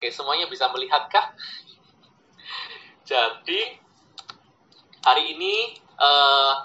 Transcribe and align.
Oke, 0.00 0.16
semuanya 0.16 0.48
bisa 0.48 0.64
melihatkah? 0.72 1.36
Jadi, 3.04 3.60
hari 5.04 5.36
ini 5.36 5.76
uh, 6.00 6.64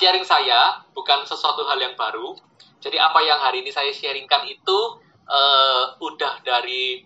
sharing 0.00 0.24
saya 0.24 0.80
bukan 0.96 1.28
sesuatu 1.28 1.60
hal 1.68 1.76
yang 1.76 1.92
baru. 1.92 2.32
Jadi 2.80 2.96
apa 2.96 3.20
yang 3.20 3.36
hari 3.36 3.60
ini 3.60 3.68
saya 3.68 3.92
sharingkan 3.92 4.48
itu 4.48 4.96
uh, 5.28 5.92
udah 6.00 6.40
dari 6.40 7.04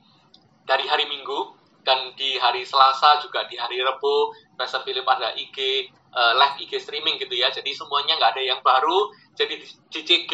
dari 0.62 0.86
hari 0.86 1.10
Minggu 1.10 1.58
dan 1.82 2.14
di 2.14 2.38
hari 2.38 2.62
Selasa 2.62 3.18
juga 3.18 3.42
di 3.50 3.58
hari 3.58 3.82
Rabu 3.82 4.30
Pastor 4.54 4.86
Philip 4.86 5.02
ada 5.02 5.34
IG 5.34 5.90
uh, 6.14 6.38
live 6.38 6.62
IG 6.62 6.86
streaming 6.86 7.18
gitu 7.18 7.34
ya. 7.34 7.50
Jadi 7.50 7.74
semuanya 7.74 8.14
nggak 8.22 8.38
ada 8.38 8.42
yang 8.46 8.62
baru. 8.62 9.10
Jadi 9.34 9.58
di 9.90 10.00
CG 10.06 10.30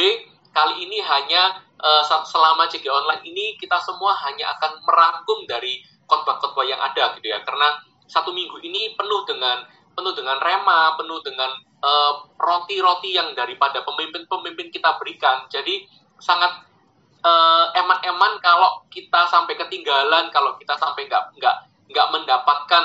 kali 0.50 0.86
ini 0.86 0.98
hanya 1.02 1.62
uh, 1.80 2.02
selama 2.04 2.68
CG 2.68 2.86
online 2.86 3.24
ini 3.24 3.56
kita 3.56 3.78
semua 3.80 4.14
hanya 4.28 4.50
akan 4.58 4.82
merangkum 4.84 5.46
dari 5.48 5.80
khotbah-khotbah 6.10 6.66
yang 6.66 6.80
ada 6.82 7.14
gitu 7.18 7.30
ya. 7.30 7.40
Karena 7.46 7.78
satu 8.10 8.34
minggu 8.34 8.58
ini 8.66 8.98
penuh 8.98 9.22
dengan 9.24 9.62
penuh 9.94 10.10
dengan 10.14 10.38
rema, 10.42 10.96
penuh 10.98 11.20
dengan 11.22 11.50
eh, 11.60 12.12
roti-roti 12.38 13.10
uh, 13.14 13.16
yang 13.22 13.28
daripada 13.36 13.84
pemimpin-pemimpin 13.86 14.72
kita 14.74 14.96
berikan. 14.98 15.46
Jadi 15.50 15.86
sangat 16.20 16.66
uh, 17.24 17.66
eman-eman 17.76 18.40
kalau 18.40 18.84
kita 18.88 19.28
sampai 19.28 19.56
ketinggalan, 19.56 20.28
kalau 20.32 20.56
kita 20.56 20.76
sampai 20.76 21.08
nggak 21.08 21.36
nggak 21.36 21.56
nggak 21.90 22.08
mendapatkan 22.12 22.84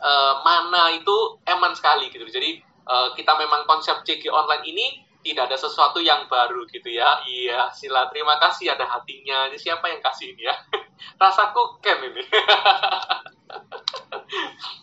uh, 0.00 0.34
mana 0.44 0.94
itu 0.96 1.16
eman 1.48 1.72
sekali 1.76 2.08
gitu. 2.12 2.24
Jadi 2.28 2.60
uh, 2.88 3.12
kita 3.16 3.36
memang 3.36 3.64
konsep 3.68 4.00
CG 4.04 4.28
online 4.28 4.64
ini 4.64 4.86
tidak 5.20 5.52
ada 5.52 5.58
sesuatu 5.60 6.00
yang 6.00 6.24
baru 6.26 6.64
gitu 6.68 6.88
ya. 6.88 7.20
Iya, 7.28 7.68
sila 7.76 8.08
terima 8.08 8.40
kasih 8.40 8.72
ada 8.72 8.88
hatinya. 8.88 9.52
Ini 9.52 9.58
siapa 9.60 9.92
yang 9.92 10.00
kasih 10.00 10.32
ini 10.32 10.48
ya? 10.48 10.56
Rasaku 11.20 11.80
kem 11.84 12.00
ini. 12.08 12.24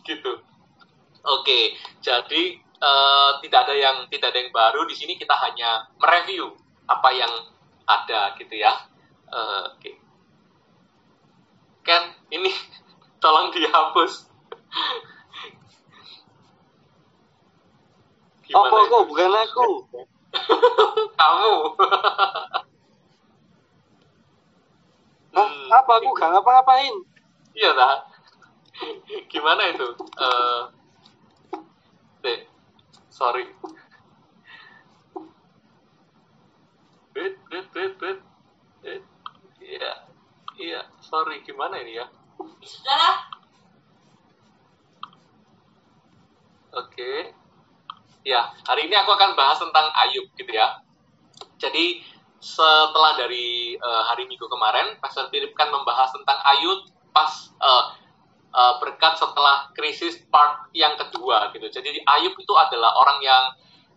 gitu. 0.08 0.32
Oke, 1.28 1.76
jadi 2.00 2.44
uh, 2.80 3.42
tidak 3.44 3.68
ada 3.68 3.76
yang 3.76 3.98
tidak 4.08 4.32
ada 4.32 4.40
yang 4.40 4.54
baru 4.54 4.88
di 4.88 4.96
sini 4.96 5.20
kita 5.20 5.36
hanya 5.36 5.90
mereview 6.00 6.56
apa 6.88 7.10
yang 7.12 7.34
ada 7.90 8.38
gitu 8.38 8.56
ya. 8.56 8.72
Uh, 9.28 9.74
Oke. 9.76 9.98
Ken, 11.82 12.14
ini 12.30 12.54
tolong 13.24 13.50
dihapus. 13.52 14.30
Gimana 18.48 18.72
apa 18.72 18.78
kok 18.88 19.04
bukan 19.12 19.32
aku? 19.44 19.68
Kamu. 21.20 21.56
hmm. 25.34 25.68
Apa 25.72 25.92
aku 25.98 26.10
gak 26.18 26.30
ngapa-ngapain? 26.34 26.96
Iya 27.58 27.72
dah. 27.74 27.96
Gimana 29.34 29.74
itu? 29.74 29.88
Uh, 30.22 30.70
deh, 32.22 32.46
sorry. 33.10 33.50
Wait, 37.18 37.36
wait, 37.50 37.68
wait, 37.74 37.94
wait. 37.98 38.20
Iya, 39.68 39.94
iya, 40.62 40.82
sorry. 41.02 41.42
Gimana 41.42 41.82
ini 41.82 41.98
ya? 41.98 42.06
Sudahlah. 42.62 43.18
Oke. 46.78 46.94
Okay. 46.94 47.37
Ya, 48.28 48.44
hari 48.68 48.92
ini 48.92 48.96
aku 49.00 49.16
akan 49.16 49.40
bahas 49.40 49.56
tentang 49.56 49.88
Ayub 50.04 50.28
gitu 50.36 50.52
ya. 50.52 50.84
Jadi 51.64 52.04
setelah 52.44 53.16
dari 53.16 53.80
uh, 53.80 54.04
hari 54.04 54.28
Minggu 54.28 54.52
kemarin, 54.52 55.00
Pastor 55.00 55.32
Philip 55.32 55.56
kan 55.56 55.72
membahas 55.72 56.12
tentang 56.12 56.36
Ayub 56.44 56.92
pas 57.16 57.32
uh, 57.64 57.96
uh, 58.52 58.84
berkat 58.84 59.16
setelah 59.16 59.72
krisis 59.72 60.20
part 60.28 60.68
yang 60.76 61.00
kedua 61.00 61.56
gitu. 61.56 61.72
Jadi 61.72 62.04
Ayub 62.04 62.36
itu 62.36 62.52
adalah 62.52 63.00
orang 63.00 63.24
yang 63.24 63.44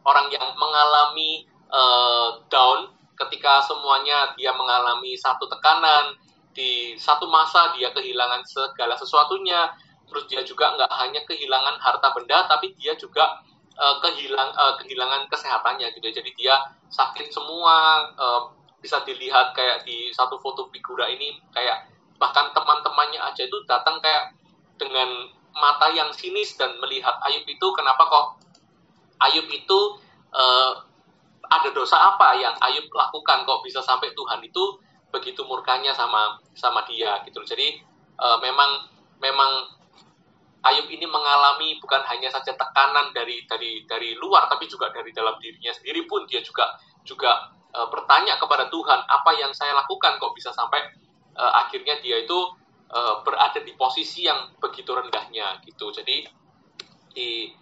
orang 0.06 0.30
yang 0.30 0.46
mengalami 0.54 1.50
uh, 1.66 2.38
down 2.46 2.94
ketika 3.18 3.66
semuanya 3.66 4.30
dia 4.38 4.54
mengalami 4.54 5.18
satu 5.18 5.50
tekanan 5.50 6.14
di 6.54 6.94
satu 6.94 7.26
masa 7.26 7.74
dia 7.74 7.90
kehilangan 7.90 8.46
segala 8.46 8.94
sesuatunya 8.94 9.74
terus 10.06 10.30
dia 10.30 10.46
juga 10.46 10.70
nggak 10.78 10.90
hanya 11.02 11.20
kehilangan 11.26 11.82
harta 11.82 12.08
benda 12.14 12.46
tapi 12.48 12.72
dia 12.78 12.96
juga 12.96 13.42
uh, 13.76 13.96
kehilang 14.02 14.50
uh, 14.56 14.74
kehilangan 14.80 15.28
kesehatannya 15.30 15.90
gitu 15.94 16.08
jadi 16.10 16.30
dia 16.34 16.54
sakit 16.90 17.30
semua 17.30 18.06
uh, 18.18 18.50
bisa 18.80 19.04
dilihat 19.04 19.52
kayak 19.52 19.84
di 19.84 20.08
satu 20.10 20.40
foto 20.40 20.66
figura 20.72 21.06
ini 21.06 21.36
kayak 21.52 21.86
bahkan 22.16 22.48
teman-temannya 22.56 23.20
aja 23.20 23.44
itu 23.44 23.58
datang 23.68 24.00
kayak 24.00 24.32
dengan 24.80 25.28
mata 25.56 25.92
yang 25.92 26.08
sinis 26.14 26.56
dan 26.56 26.72
melihat 26.80 27.12
Ayub 27.28 27.44
itu 27.44 27.66
kenapa 27.76 28.08
kok 28.08 28.26
Ayub 29.20 29.46
itu 29.52 29.80
uh, 30.32 30.72
ada 31.50 31.68
dosa 31.74 31.98
apa 31.98 32.38
yang 32.38 32.54
Ayub 32.62 32.86
lakukan 32.88 33.44
kok 33.44 33.60
bisa 33.66 33.82
sampai 33.84 34.14
Tuhan 34.16 34.40
itu 34.40 34.80
begitu 35.10 35.42
murkanya 35.44 35.90
sama 35.90 36.38
sama 36.54 36.86
dia 36.86 37.18
gitu. 37.26 37.42
Jadi 37.42 37.82
uh, 38.16 38.38
memang 38.38 38.86
memang 39.18 39.79
Ayub 40.60 40.92
ini 40.92 41.08
mengalami 41.08 41.80
bukan 41.80 42.04
hanya 42.04 42.28
saja 42.28 42.52
tekanan 42.52 43.16
dari 43.16 43.48
dari 43.48 43.88
dari 43.88 44.12
luar 44.20 44.44
tapi 44.44 44.68
juga 44.68 44.92
dari 44.92 45.08
dalam 45.08 45.40
dirinya 45.40 45.72
sendiri 45.72 46.04
pun 46.04 46.28
dia 46.28 46.44
juga 46.44 46.76
juga 47.00 47.48
e, 47.72 47.80
bertanya 47.88 48.36
kepada 48.36 48.68
Tuhan 48.68 49.00
apa 49.08 49.30
yang 49.40 49.56
saya 49.56 49.72
lakukan 49.72 50.20
kok 50.20 50.36
bisa 50.36 50.52
sampai 50.52 50.84
e, 51.32 51.42
akhirnya 51.42 51.96
dia 52.04 52.20
itu 52.20 52.38
e, 52.92 53.00
berada 53.24 53.56
di 53.64 53.72
posisi 53.72 54.28
yang 54.28 54.52
begitu 54.60 54.92
rendahnya 54.92 55.64
gitu. 55.64 55.88
Jadi 55.96 56.28
di 57.16 57.56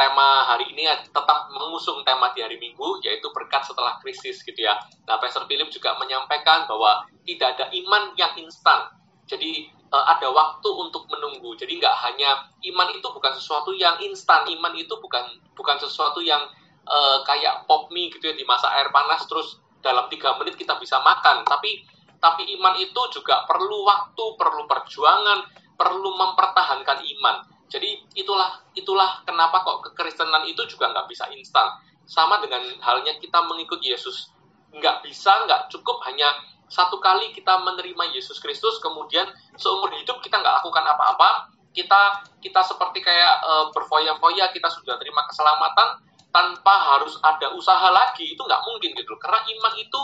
tema 0.00 0.48
hari 0.48 0.72
ini 0.72 0.88
tetap 1.12 1.52
mengusung 1.52 2.00
tema 2.08 2.32
di 2.32 2.40
hari 2.40 2.56
Minggu 2.56 3.04
yaitu 3.04 3.28
berkat 3.36 3.68
setelah 3.68 4.00
krisis 4.00 4.40
gitu 4.40 4.64
ya. 4.64 4.74
Nah, 5.04 5.20
Pastor 5.20 5.44
Philip 5.44 5.68
juga 5.68 5.92
menyampaikan 6.00 6.64
bahwa 6.64 7.04
tidak 7.28 7.60
ada 7.60 7.68
iman 7.68 8.16
yang 8.16 8.32
instan. 8.40 8.88
Jadi 9.28 9.68
uh, 9.90 10.04
ada 10.06 10.30
waktu 10.30 10.68
untuk 10.70 11.06
menunggu. 11.10 11.54
Jadi 11.58 11.78
nggak 11.78 11.96
hanya 12.06 12.50
iman 12.72 12.88
itu 12.94 13.06
bukan 13.10 13.32
sesuatu 13.34 13.74
yang 13.74 13.98
instan. 14.02 14.46
Iman 14.48 14.72
itu 14.78 14.94
bukan 14.96 15.22
bukan 15.58 15.76
sesuatu 15.82 16.22
yang 16.22 16.40
uh, 16.86 17.18
kayak 17.26 17.66
pop 17.66 17.90
mie 17.92 18.08
gitu 18.10 18.30
ya 18.30 18.34
di 18.34 18.46
masa 18.46 18.70
air 18.78 18.88
panas 18.94 19.26
terus 19.26 19.58
dalam 19.82 20.06
tiga 20.08 20.38
menit 20.38 20.56
kita 20.56 20.78
bisa 20.78 21.02
makan. 21.02 21.42
Tapi 21.44 21.84
tapi 22.20 22.52
iman 22.60 22.76
itu 22.76 23.00
juga 23.16 23.48
perlu 23.48 23.84
waktu, 23.88 24.24
perlu 24.36 24.68
perjuangan, 24.68 25.38
perlu 25.74 26.10
mempertahankan 26.14 27.00
iman. 27.00 27.36
Jadi 27.70 28.02
itulah 28.18 28.60
itulah 28.76 29.22
kenapa 29.24 29.62
kok 29.62 29.90
kekristenan 29.90 30.44
itu 30.46 30.62
juga 30.68 30.90
nggak 30.90 31.06
bisa 31.08 31.30
instan. 31.34 31.66
Sama 32.04 32.42
dengan 32.42 32.60
halnya 32.82 33.14
kita 33.22 33.40
mengikuti 33.46 33.94
Yesus. 33.94 34.34
Nggak 34.70 35.02
bisa, 35.06 35.30
nggak 35.46 35.70
cukup 35.70 36.02
hanya 36.06 36.30
satu 36.70 37.02
kali 37.02 37.34
kita 37.34 37.58
menerima 37.66 38.14
Yesus 38.14 38.38
Kristus, 38.38 38.78
kemudian 38.78 39.26
seumur 39.58 39.90
hidup 39.90 40.22
kita 40.22 40.38
nggak 40.38 40.62
lakukan 40.62 40.86
apa-apa, 40.86 41.50
kita 41.74 42.22
kita 42.38 42.62
seperti 42.62 43.02
kayak 43.02 43.42
e, 43.42 43.52
berfoya-foya, 43.74 44.54
kita 44.54 44.70
sudah 44.70 44.94
terima 45.02 45.26
keselamatan 45.26 45.98
tanpa 46.30 46.74
harus 46.94 47.18
ada 47.26 47.50
usaha 47.58 47.90
lagi, 47.90 48.38
itu 48.38 48.38
nggak 48.38 48.62
mungkin 48.62 48.94
gitu. 48.94 49.18
Karena 49.18 49.42
iman 49.42 49.74
itu 49.82 50.00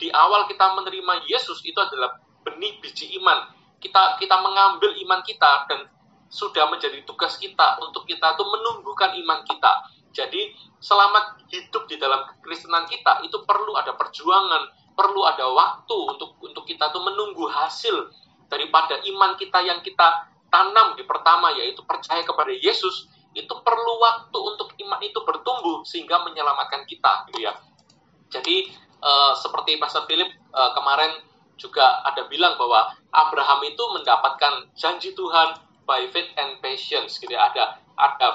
di 0.00 0.08
awal 0.08 0.48
kita 0.48 0.72
menerima 0.72 1.28
Yesus 1.28 1.60
itu 1.68 1.76
adalah 1.76 2.16
benih 2.48 2.80
biji 2.80 3.12
iman. 3.20 3.52
Kita 3.76 4.16
kita 4.16 4.40
mengambil 4.40 4.96
iman 5.04 5.20
kita 5.20 5.68
dan 5.68 5.84
sudah 6.32 6.64
menjadi 6.72 7.04
tugas 7.04 7.36
kita 7.36 7.76
untuk 7.84 8.08
kita 8.08 8.34
itu 8.34 8.44
menumbuhkan 8.44 9.12
iman 9.20 9.44
kita. 9.44 9.84
Jadi 10.16 10.56
selama 10.80 11.36
hidup 11.52 11.84
di 11.84 12.00
dalam 12.00 12.24
kekristenan 12.24 12.88
kita 12.88 13.20
itu 13.20 13.36
perlu 13.44 13.76
ada 13.76 13.92
perjuangan, 13.92 14.64
perlu 14.96 15.22
ada 15.28 15.44
waktu 15.52 15.96
untuk 16.16 16.40
untuk 16.40 16.64
kita 16.64 16.88
tuh 16.90 17.04
menunggu 17.04 17.44
hasil 17.46 18.08
daripada 18.48 18.96
iman 19.04 19.36
kita 19.36 19.60
yang 19.60 19.84
kita 19.84 20.32
tanam 20.48 20.96
di 20.96 21.04
pertama 21.04 21.52
yaitu 21.52 21.84
percaya 21.84 22.24
kepada 22.24 22.50
Yesus 22.50 23.12
itu 23.36 23.52
perlu 23.60 23.94
waktu 24.00 24.38
untuk 24.40 24.72
iman 24.80 25.00
itu 25.04 25.20
bertumbuh 25.20 25.84
sehingga 25.84 26.24
menyelamatkan 26.24 26.88
kita 26.88 27.28
gitu 27.28 27.44
ya. 27.44 27.52
Jadi 28.32 28.72
uh, 29.04 29.36
seperti 29.36 29.76
Pastor 29.76 30.08
Philip 30.08 30.32
uh, 30.56 30.72
kemarin 30.72 31.20
juga 31.60 32.00
ada 32.04 32.24
bilang 32.32 32.56
bahwa 32.56 32.96
Abraham 33.12 33.60
itu 33.68 33.84
mendapatkan 33.92 34.72
janji 34.72 35.12
Tuhan 35.12 35.60
by 35.84 36.08
faith 36.08 36.32
and 36.40 36.56
patience 36.64 37.20
gitu 37.20 37.36
ya. 37.36 37.52
Ada 37.52 37.64
ada 38.00 38.28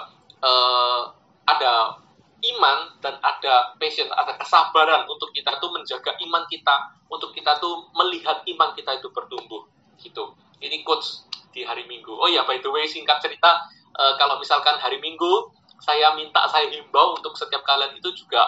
uh, 0.46 1.02
ada 1.50 1.98
iman 2.42 2.98
dan 3.06 3.22
ada 3.22 3.78
passion, 3.78 4.10
ada 4.10 4.34
kesabaran 4.38 5.06
untuk 5.06 5.30
kita 5.30 5.62
tuh 5.62 5.70
menjaga 5.70 6.18
iman 6.26 6.44
kita, 6.50 6.76
untuk 7.06 7.30
kita 7.38 7.62
tuh 7.62 7.90
melihat 7.94 8.42
iman 8.42 8.74
kita 8.74 8.98
itu 8.98 9.14
bertumbuh 9.14 9.70
gitu. 10.02 10.34
Ini 10.58 10.82
quotes 10.82 11.30
di 11.54 11.62
hari 11.62 11.86
Minggu. 11.86 12.10
Oh 12.10 12.30
ya, 12.30 12.42
by 12.48 12.58
the 12.62 12.70
way, 12.74 12.90
singkat 12.90 13.22
cerita, 13.22 13.62
uh, 13.98 14.14
kalau 14.18 14.42
misalkan 14.42 14.78
hari 14.82 14.98
Minggu, 14.98 15.54
saya 15.82 16.14
minta, 16.14 16.46
saya 16.50 16.70
himbau 16.70 17.18
untuk 17.18 17.34
setiap 17.38 17.66
kalian 17.66 17.98
itu 17.98 18.10
juga 18.14 18.42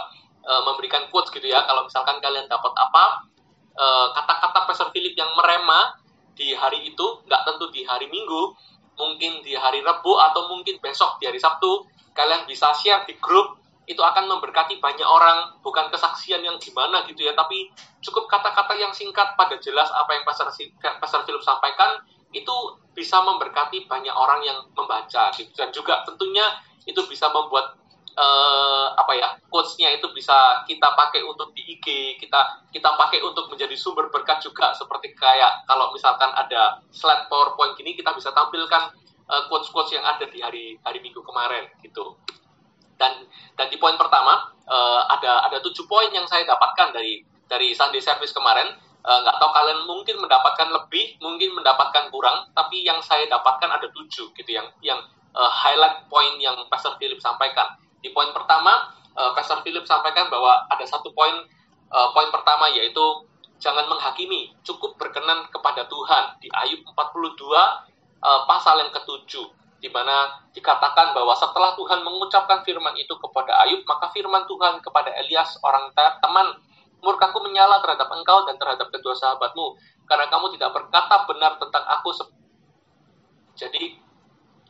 uh, 0.45 0.61
memberikan 0.69 1.09
quotes 1.09 1.33
gitu 1.33 1.45
ya. 1.49 1.65
Kalau 1.65 1.85
misalkan 1.85 2.21
kalian 2.21 2.45
dapat 2.45 2.73
apa, 2.77 3.25
eh, 3.73 4.07
kata-kata 4.13 4.69
Pastor 4.69 4.89
Philip 4.93 5.17
yang 5.17 5.33
merema 5.33 5.97
di 6.37 6.53
hari 6.53 6.93
itu, 6.93 7.05
nggak 7.25 7.41
tentu 7.41 7.73
di 7.73 7.81
hari 7.81 8.05
Minggu, 8.05 8.53
mungkin 8.97 9.41
di 9.41 9.57
hari 9.57 9.81
Rabu 9.81 10.13
atau 10.17 10.49
mungkin 10.53 10.77
besok 10.77 11.17
di 11.17 11.25
hari 11.25 11.41
Sabtu, 11.41 11.89
kalian 12.13 12.45
bisa 12.45 12.69
share 12.77 13.01
di 13.09 13.17
grup, 13.17 13.62
itu 13.83 13.99
akan 13.99 14.31
memberkati 14.31 14.79
banyak 14.79 15.03
orang, 15.03 15.59
bukan 15.59 15.91
kesaksian 15.91 16.39
yang 16.39 16.55
gimana 16.59 17.03
gitu 17.07 17.27
ya, 17.27 17.35
tapi 17.35 17.67
cukup 17.99 18.31
kata-kata 18.31 18.79
yang 18.79 18.95
singkat 18.95 19.35
pada 19.35 19.59
jelas 19.59 19.91
apa 19.91 20.15
yang 20.15 20.23
Pastor, 20.23 20.47
Pastor 20.99 21.21
Philip 21.27 21.43
sampaikan, 21.43 21.99
itu 22.33 22.55
bisa 22.93 23.21
memberkati 23.21 23.85
banyak 23.89 24.13
orang 24.13 24.41
yang 24.45 24.57
membaca 24.73 25.33
gitu. 25.33 25.49
dan 25.57 25.73
juga 25.73 26.05
tentunya 26.05 26.45
itu 26.85 26.99
bisa 27.09 27.29
membuat 27.33 27.77
uh, 28.17 28.93
apa 28.97 29.13
ya 29.17 29.27
quotes-nya 29.49 29.97
itu 29.97 30.09
bisa 30.13 30.61
kita 30.69 30.93
pakai 30.93 31.25
untuk 31.25 31.53
di 31.57 31.77
IG 31.77 32.17
kita 32.21 32.69
kita 32.69 32.89
pakai 32.97 33.21
untuk 33.25 33.49
menjadi 33.49 33.73
sumber 33.77 34.09
berkat 34.13 34.41
juga 34.45 34.73
seperti 34.77 35.13
kayak 35.17 35.65
kalau 35.65 35.89
misalkan 35.93 36.29
ada 36.33 36.81
slide 36.93 37.25
PowerPoint 37.29 37.73
gini 37.77 37.97
kita 37.97 38.13
bisa 38.13 38.29
tampilkan 38.33 38.93
uh, 39.29 39.43
quotes-quotes 39.49 39.93
yang 39.95 40.05
ada 40.05 40.25
di 40.29 40.39
hari 40.41 40.77
hari 40.85 40.99
Minggu 41.01 41.25
kemarin 41.25 41.69
gitu 41.81 42.17
dan 42.97 43.25
dan 43.57 43.67
di 43.69 43.77
poin 43.77 43.97
pertama 43.97 44.53
uh, 44.69 45.01
ada 45.09 45.49
ada 45.49 45.57
tujuh 45.61 45.85
poin 45.85 46.09
yang 46.13 46.25
saya 46.29 46.45
dapatkan 46.45 46.93
dari 46.93 47.21
dari 47.47 47.73
Sunday 47.75 48.01
Service 48.01 48.33
kemarin 48.33 48.73
Eh, 49.03 49.19
nggak 49.19 49.35
uh, 49.35 49.39
tahu 49.43 49.51
kalian 49.51 49.83
mungkin 49.83 50.15
mendapatkan 50.15 50.71
lebih, 50.71 51.19
mungkin 51.19 51.51
mendapatkan 51.59 52.07
kurang, 52.07 52.47
tapi 52.55 52.87
yang 52.87 53.03
saya 53.03 53.27
dapatkan 53.27 53.67
ada 53.67 53.91
tujuh 53.91 54.31
gitu 54.31 54.47
yang 54.47 54.63
yang 54.79 54.95
uh, 55.35 55.51
highlight 55.51 56.07
poin 56.07 56.39
yang 56.39 56.55
Pastor 56.71 56.95
Philip 56.95 57.19
sampaikan. 57.19 57.75
Di 57.99 58.15
poin 58.15 58.31
pertama, 58.31 58.95
uh, 59.19 59.35
Pastor 59.35 59.59
Philip 59.59 59.83
sampaikan 59.83 60.31
bahwa 60.31 60.55
ada 60.71 60.87
satu 60.87 61.11
poin 61.11 61.35
uh, 61.91 62.15
poin 62.15 62.31
pertama 62.31 62.71
yaitu 62.71 63.27
jangan 63.59 63.91
menghakimi, 63.91 64.55
cukup 64.63 64.95
berkenan 64.95 65.51
kepada 65.51 65.83
Tuhan. 65.91 66.39
Di 66.39 66.47
Ayub 66.63 66.87
42 66.87 66.95
uh, 66.95 68.47
pasal 68.47 68.87
yang 68.87 68.91
ketujuh, 68.95 69.51
di 69.83 69.91
mana 69.91 70.47
dikatakan 70.55 71.11
bahwa 71.11 71.35
setelah 71.35 71.75
Tuhan 71.75 72.07
mengucapkan 72.07 72.63
firman 72.63 72.95
itu 72.95 73.11
kepada 73.19 73.51
Ayub, 73.67 73.83
maka 73.83 74.07
firman 74.15 74.47
Tuhan 74.47 74.79
kepada 74.79 75.11
Elias 75.19 75.59
orang 75.59 75.91
teman 76.23 76.55
murkaku 77.03 77.43
menyala 77.43 77.83
terhadap 77.83 78.07
engkau 78.15 78.47
dan 78.47 78.55
terhadap 78.55 78.87
kedua 78.87 79.11
sahabatmu, 79.11 79.75
karena 80.07 80.31
kamu 80.31 80.55
tidak 80.55 80.71
berkata 80.71 81.27
benar 81.27 81.59
tentang 81.59 81.83
aku. 81.99 82.15
Jadi 83.59 83.99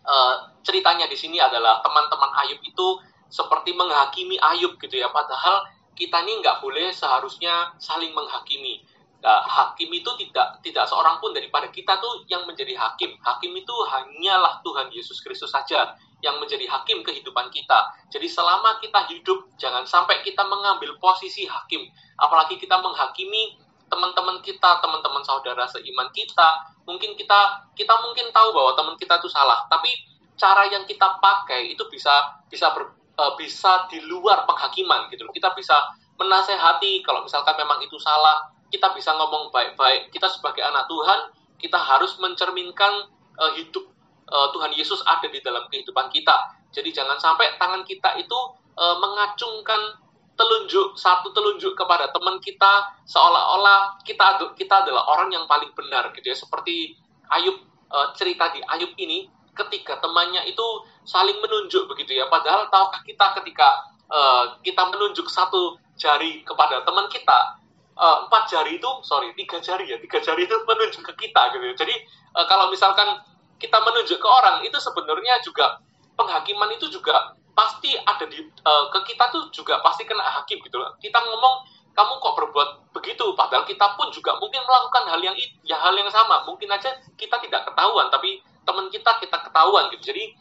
uh, 0.01 0.50
ceritanya 0.65 1.06
di 1.06 1.13
sini 1.13 1.38
adalah 1.38 1.86
teman-teman 1.86 2.33
Ayub 2.42 2.57
itu 2.65 2.88
seperti 3.30 3.77
menghakimi 3.77 4.42
Ayub 4.42 4.81
gitu 4.81 4.98
ya, 4.98 5.13
padahal 5.13 5.69
kita 5.94 6.25
ini 6.25 6.42
nggak 6.42 6.57
boleh 6.57 6.89
seharusnya 6.89 7.77
saling 7.77 8.18
menghakimi. 8.18 8.81
Nah, 9.23 9.39
hakim 9.39 9.87
itu 9.95 10.11
tidak 10.19 10.59
tidak 10.59 10.83
seorang 10.83 11.15
pun 11.23 11.31
daripada 11.31 11.71
kita 11.71 11.95
tuh 12.03 12.27
yang 12.27 12.43
menjadi 12.43 12.75
hakim. 12.75 13.15
Hakim 13.23 13.55
itu 13.55 13.75
hanyalah 13.87 14.59
Tuhan 14.59 14.91
Yesus 14.91 15.23
Kristus 15.23 15.47
saja 15.47 15.95
yang 16.19 16.43
menjadi 16.43 16.67
hakim 16.67 17.07
kehidupan 17.07 17.47
kita. 17.47 17.87
Jadi 18.11 18.27
selama 18.27 18.83
kita 18.83 19.07
hidup, 19.07 19.47
jangan 19.55 19.87
sampai 19.87 20.19
kita 20.27 20.43
mengambil 20.43 20.99
posisi 20.99 21.47
hakim. 21.47 21.87
Apalagi 22.19 22.59
kita 22.59 22.75
menghakimi 22.83 23.55
teman-teman 23.87 24.43
kita, 24.43 24.83
teman-teman 24.83 25.23
saudara 25.23 25.63
seiman 25.71 26.11
kita. 26.11 26.67
Mungkin 26.83 27.15
kita 27.15 27.71
kita 27.79 27.95
mungkin 28.03 28.27
tahu 28.35 28.51
bahwa 28.51 28.75
teman 28.75 28.95
kita 28.99 29.23
itu 29.23 29.31
salah, 29.31 29.63
tapi 29.71 29.87
cara 30.35 30.67
yang 30.67 30.83
kita 30.83 31.23
pakai 31.23 31.71
itu 31.71 31.83
bisa 31.87 32.11
bisa 32.51 32.75
ber, 32.75 32.91
uh, 33.15 33.39
bisa 33.39 33.87
di 33.87 34.03
luar 34.03 34.43
penghakiman 34.43 35.07
gitu. 35.07 35.23
Kita 35.31 35.55
bisa 35.55 35.95
menasehati 36.19 37.01
kalau 37.07 37.23
misalkan 37.23 37.55
memang 37.55 37.79
itu 37.79 37.95
salah, 37.97 38.52
kita 38.73 38.89
bisa 38.97 39.13
ngomong 39.13 39.53
baik-baik. 39.53 40.09
Kita 40.09 40.25
sebagai 40.33 40.65
anak 40.65 40.89
Tuhan, 40.89 41.19
kita 41.61 41.77
harus 41.77 42.17
mencerminkan 42.17 43.05
uh, 43.37 43.53
hidup 43.53 43.85
uh, 44.33 44.49
Tuhan 44.49 44.73
Yesus 44.73 45.05
ada 45.05 45.29
di 45.29 45.37
dalam 45.45 45.69
kehidupan 45.69 46.09
kita. 46.09 46.57
Jadi 46.73 46.89
jangan 46.89 47.21
sampai 47.21 47.53
tangan 47.61 47.85
kita 47.85 48.17
itu 48.17 48.39
uh, 48.73 48.97
mengacungkan 48.97 50.01
telunjuk 50.33 50.97
satu 50.97 51.29
telunjuk 51.29 51.77
kepada 51.77 52.09
teman 52.09 52.41
kita 52.41 52.89
seolah-olah 53.05 54.01
kita 54.01 54.41
kita 54.57 54.81
adalah 54.81 55.05
orang 55.13 55.29
yang 55.29 55.45
paling 55.45 55.69
benar 55.77 56.09
gitu 56.17 56.25
ya 56.25 56.33
seperti 56.33 56.97
Ayub 57.29 57.53
uh, 57.93 58.09
cerita 58.17 58.49
di 58.49 58.57
Ayub 58.65 58.97
ini 58.97 59.29
ketika 59.53 60.01
temannya 60.01 60.41
itu 60.49 60.65
saling 61.05 61.37
menunjuk 61.37 61.85
begitu 61.85 62.17
ya 62.17 62.25
padahal 62.33 62.65
tahukah 62.73 63.05
kita 63.05 63.37
ketika 63.37 63.93
uh, 64.09 64.57
kita 64.65 64.81
menunjuk 64.89 65.29
satu 65.29 65.77
jari 65.93 66.41
kepada 66.41 66.81
teman 66.81 67.05
kita 67.13 67.61
uh, 67.97 68.17
empat 68.27 68.43
jari 68.49 68.81
itu 68.81 68.91
sorry 69.05 69.33
tiga 69.37 69.61
jari 69.61 69.89
ya 69.89 69.97
tiga 70.01 70.19
jari 70.21 70.45
itu 70.45 70.55
menunjuk 70.65 71.03
ke 71.13 71.13
kita 71.27 71.41
gitu 71.57 71.65
ya. 71.65 71.75
jadi 71.75 71.95
uh, 72.37 72.45
kalau 72.45 72.69
misalkan 72.69 73.21
kita 73.61 73.79
menunjuk 73.79 74.19
ke 74.19 74.27
orang 74.27 74.59
itu 74.65 74.75
sebenarnya 74.81 75.39
juga 75.39 75.79
penghakiman 76.19 76.69
itu 76.75 76.91
juga 76.91 77.33
pasti 77.53 77.93
ada 77.95 78.25
di 78.25 78.43
uh, 78.43 78.85
ke 78.89 79.13
kita 79.13 79.29
tuh 79.29 79.47
juga 79.53 79.79
pasti 79.85 80.03
kena 80.03 80.25
hakim 80.41 80.59
gitu 80.61 80.77
loh. 80.81 80.97
Kita 80.97 81.21
ngomong 81.21 81.69
kamu 81.93 82.13
kok 82.17 82.33
berbuat 82.41 82.69
begitu 82.97 83.23
padahal 83.37 83.63
kita 83.69 83.93
pun 83.93 84.09
juga 84.09 84.33
mungkin 84.41 84.65
melakukan 84.65 85.05
hal 85.13 85.21
yang 85.21 85.37
ya 85.63 85.77
hal 85.77 85.93
yang 85.93 86.09
sama. 86.09 86.43
Mungkin 86.49 86.67
aja 86.67 86.91
kita 87.15 87.37
tidak 87.39 87.69
ketahuan 87.69 88.09
tapi 88.09 88.41
teman 88.65 88.89
kita 88.89 89.21
kita 89.21 89.37
ketahuan 89.47 89.93
gitu. 89.93 90.11
Jadi 90.13 90.33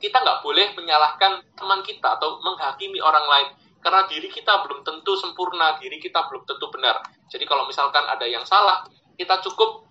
kita 0.00 0.16
nggak 0.22 0.40
boleh 0.40 0.72
menyalahkan 0.78 1.44
teman 1.58 1.84
kita 1.84 2.16
atau 2.16 2.40
menghakimi 2.40 3.02
orang 3.02 3.26
lain 3.26 3.48
karena 3.80 4.04
diri 4.06 4.28
kita 4.28 4.60
belum 4.64 4.84
tentu 4.84 5.16
sempurna, 5.16 5.80
diri 5.80 5.96
kita 5.96 6.28
belum 6.28 6.44
tentu 6.44 6.68
benar. 6.68 7.00
Jadi 7.32 7.44
kalau 7.48 7.64
misalkan 7.64 8.04
ada 8.04 8.28
yang 8.28 8.44
salah, 8.44 8.84
kita 9.16 9.40
cukup 9.40 9.88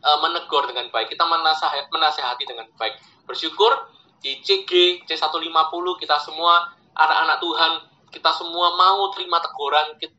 uh, 0.00 0.18
menegur 0.24 0.64
dengan 0.64 0.88
baik, 0.88 1.12
kita 1.12 1.24
menasehati, 1.24 1.92
menasehati 1.92 2.44
dengan 2.48 2.66
baik. 2.80 2.96
Bersyukur 3.28 3.92
di 4.24 4.40
CG 4.40 5.04
C150 5.04 5.86
kita 6.00 6.16
semua 6.24 6.72
anak-anak 6.96 7.36
Tuhan, 7.44 7.72
kita 8.08 8.30
semua 8.32 8.72
mau 8.72 9.12
terima 9.12 9.36
teguran 9.44 9.86
kita, 10.00 10.16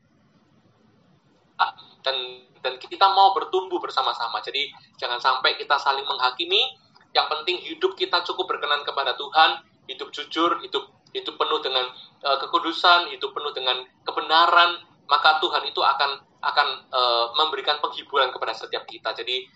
dan 2.06 2.16
dan 2.62 2.74
kita 2.78 3.06
mau 3.14 3.34
bertumbuh 3.34 3.78
bersama-sama. 3.78 4.42
Jadi 4.42 4.70
jangan 4.98 5.18
sampai 5.18 5.58
kita 5.58 5.78
saling 5.78 6.06
menghakimi. 6.06 6.74
Yang 7.16 7.26
penting 7.34 7.56
hidup 7.64 7.92
kita 7.96 8.20
cukup 8.26 8.52
berkenan 8.52 8.84
kepada 8.84 9.16
Tuhan, 9.16 9.64
hidup 9.88 10.12
jujur, 10.12 10.60
hidup 10.60 10.97
hidup 11.16 11.34
penuh 11.40 11.60
dengan 11.64 11.88
uh, 12.24 12.38
kekudusan, 12.42 13.12
hidup 13.12 13.32
penuh 13.32 13.52
dengan 13.56 13.84
kebenaran, 14.04 14.84
maka 15.08 15.40
Tuhan 15.40 15.64
itu 15.68 15.80
akan 15.80 16.20
akan 16.38 16.68
uh, 16.94 17.26
memberikan 17.34 17.82
penghiburan 17.82 18.30
kepada 18.30 18.54
setiap 18.54 18.86
kita. 18.86 19.10
Jadi 19.16 19.48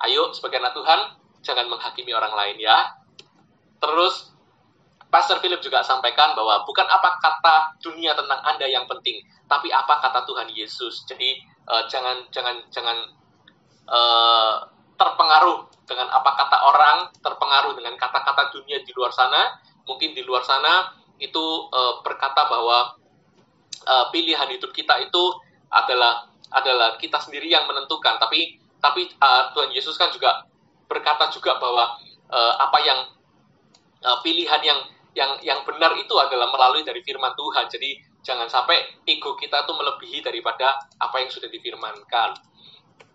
Ayo 0.00 0.32
sebagai 0.32 0.64
anak 0.64 0.72
Tuhan, 0.72 1.00
jangan 1.44 1.68
menghakimi 1.68 2.16
orang 2.16 2.32
lain 2.32 2.56
ya. 2.56 2.96
Terus 3.80 4.32
Pastor 5.12 5.42
Philip 5.44 5.60
juga 5.60 5.84
sampaikan 5.84 6.32
bahwa 6.32 6.64
bukan 6.64 6.86
apa 6.88 7.20
kata 7.20 7.76
dunia 7.84 8.16
tentang 8.16 8.40
Anda 8.46 8.64
yang 8.64 8.88
penting, 8.88 9.20
tapi 9.44 9.68
apa 9.68 10.00
kata 10.00 10.24
Tuhan 10.24 10.48
Yesus. 10.56 11.04
Jadi 11.04 11.42
uh, 11.68 11.84
jangan 11.90 12.30
jangan 12.32 12.56
jangan 12.72 12.96
uh, 13.90 14.54
terpengaruh 14.96 15.68
dengan 15.84 16.08
apa 16.08 16.30
kata 16.38 16.56
orang, 16.64 16.98
terpengaruh 17.20 17.72
dengan 17.76 17.98
kata-kata 17.98 18.54
dunia 18.56 18.80
di 18.80 18.92
luar 18.96 19.12
sana. 19.12 19.60
Mungkin 19.84 20.14
di 20.14 20.22
luar 20.22 20.46
sana 20.46 20.99
itu 21.20 21.44
uh, 21.68 22.00
berkata 22.00 22.48
bahwa 22.48 22.96
uh, 23.84 24.06
pilihan 24.08 24.48
hidup 24.50 24.72
kita 24.72 24.96
itu 25.04 25.24
adalah 25.70 26.26
adalah 26.50 26.98
kita 26.98 27.20
sendiri 27.22 27.46
yang 27.46 27.68
menentukan, 27.68 28.18
tapi 28.18 28.58
tapi 28.80 29.06
uh, 29.20 29.52
Tuhan 29.54 29.70
Yesus 29.70 29.94
kan 30.00 30.10
juga 30.10 30.48
berkata 30.90 31.30
juga 31.30 31.60
bahwa 31.62 31.94
uh, 32.32 32.54
apa 32.58 32.78
yang 32.82 33.00
uh, 34.02 34.18
pilihan 34.24 34.58
yang 34.64 34.80
yang 35.14 35.32
yang 35.42 35.60
benar 35.66 35.94
itu 35.94 36.14
adalah 36.18 36.50
melalui 36.50 36.82
dari 36.82 37.04
firman 37.04 37.36
Tuhan. 37.36 37.70
Jadi 37.70 38.00
jangan 38.24 38.48
sampai 38.50 39.04
ego 39.06 39.36
kita 39.36 39.62
itu 39.62 39.72
melebihi 39.76 40.18
daripada 40.24 40.80
apa 40.98 41.22
yang 41.22 41.30
sudah 41.30 41.46
difirmankan. 41.46 42.34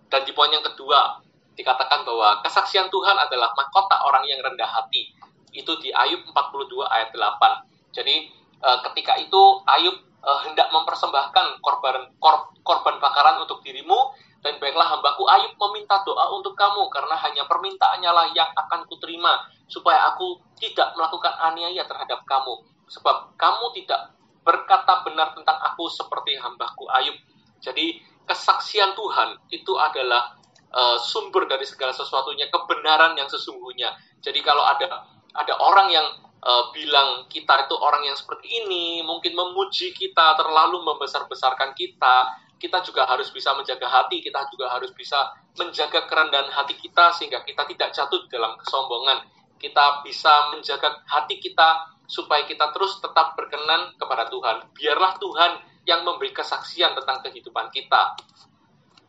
Dan 0.08 0.22
di 0.24 0.32
poin 0.32 0.54
yang 0.54 0.64
kedua 0.64 1.20
dikatakan 1.56 2.04
bahwa 2.04 2.44
kesaksian 2.44 2.92
Tuhan 2.92 3.16
adalah 3.16 3.52
mahkota 3.56 4.06
orang 4.06 4.28
yang 4.28 4.40
rendah 4.44 4.68
hati. 4.68 5.12
Itu 5.56 5.80
di 5.80 5.90
Ayub 5.92 6.28
42 6.28 6.84
ayat 6.92 7.10
8. 7.16 7.75
Jadi 7.96 8.28
uh, 8.60 8.84
ketika 8.92 9.16
itu 9.16 9.42
Ayub 9.64 9.96
uh, 10.20 10.40
hendak 10.44 10.68
mempersembahkan 10.76 11.64
korban 11.64 12.12
kor, 12.20 12.52
korban 12.68 13.00
bakaran 13.00 13.40
untuk 13.40 13.64
dirimu 13.64 14.12
dan 14.44 14.60
baiklah 14.60 14.86
hambaku 14.86 15.24
Ayub 15.32 15.56
meminta 15.58 16.04
doa 16.04 16.30
untuk 16.36 16.54
kamu, 16.54 16.92
karena 16.92 17.16
hanya 17.24 17.48
permintaannya 17.48 18.12
lah 18.12 18.28
yang 18.36 18.52
akan 18.54 18.86
kuterima, 18.86 19.48
supaya 19.66 20.12
aku 20.14 20.38
tidak 20.60 20.94
melakukan 20.94 21.34
aniaya 21.40 21.88
terhadap 21.88 22.22
kamu. 22.28 22.62
Sebab 22.86 23.34
kamu 23.40 23.74
tidak 23.74 24.14
berkata 24.46 25.02
benar 25.02 25.34
tentang 25.34 25.58
aku 25.58 25.90
seperti 25.90 26.38
hambaku 26.38 26.86
Ayub. 26.94 27.18
Jadi 27.58 27.98
kesaksian 28.30 28.94
Tuhan 28.94 29.42
itu 29.50 29.74
adalah 29.82 30.38
uh, 30.70 31.02
sumber 31.02 31.50
dari 31.50 31.66
segala 31.66 31.96
sesuatunya, 31.98 32.46
kebenaran 32.54 33.18
yang 33.18 33.26
sesungguhnya. 33.26 33.98
Jadi 34.22 34.46
kalau 34.46 34.62
ada 34.62 35.10
ada 35.34 35.54
orang 35.58 35.90
yang 35.90 36.08
uh, 36.46 36.70
bilang 36.72 37.26
kita 37.28 37.66
itu 37.66 37.76
orang 37.76 38.06
yang 38.06 38.14
seperti 38.14 38.64
ini, 38.64 39.02
mungkin 39.02 39.34
memuji 39.34 39.92
kita, 39.98 40.38
terlalu 40.38 40.86
membesar-besarkan 40.86 41.74
kita, 41.74 42.38
kita 42.62 42.80
juga 42.86 43.10
harus 43.10 43.34
bisa 43.34 43.52
menjaga 43.58 43.90
hati, 43.90 44.22
kita 44.22 44.48
juga 44.54 44.72
harus 44.72 44.94
bisa 44.94 45.34
menjaga 45.58 46.06
kerendahan 46.08 46.48
hati 46.54 46.78
kita 46.78 47.12
sehingga 47.18 47.44
kita 47.44 47.68
tidak 47.68 47.90
jatuh 47.92 48.22
dalam 48.30 48.56
kesombongan. 48.62 49.26
Kita 49.60 50.06
bisa 50.06 50.54
menjaga 50.54 51.02
hati 51.10 51.42
kita 51.42 51.98
supaya 52.06 52.46
kita 52.46 52.70
terus 52.70 53.02
tetap 53.02 53.34
berkenan 53.34 53.98
kepada 53.98 54.30
Tuhan. 54.30 54.70
Biarlah 54.78 55.18
Tuhan 55.18 55.52
yang 55.90 56.06
memberi 56.06 56.30
kesaksian 56.34 56.94
tentang 56.94 57.22
kehidupan 57.26 57.74
kita. 57.74 58.14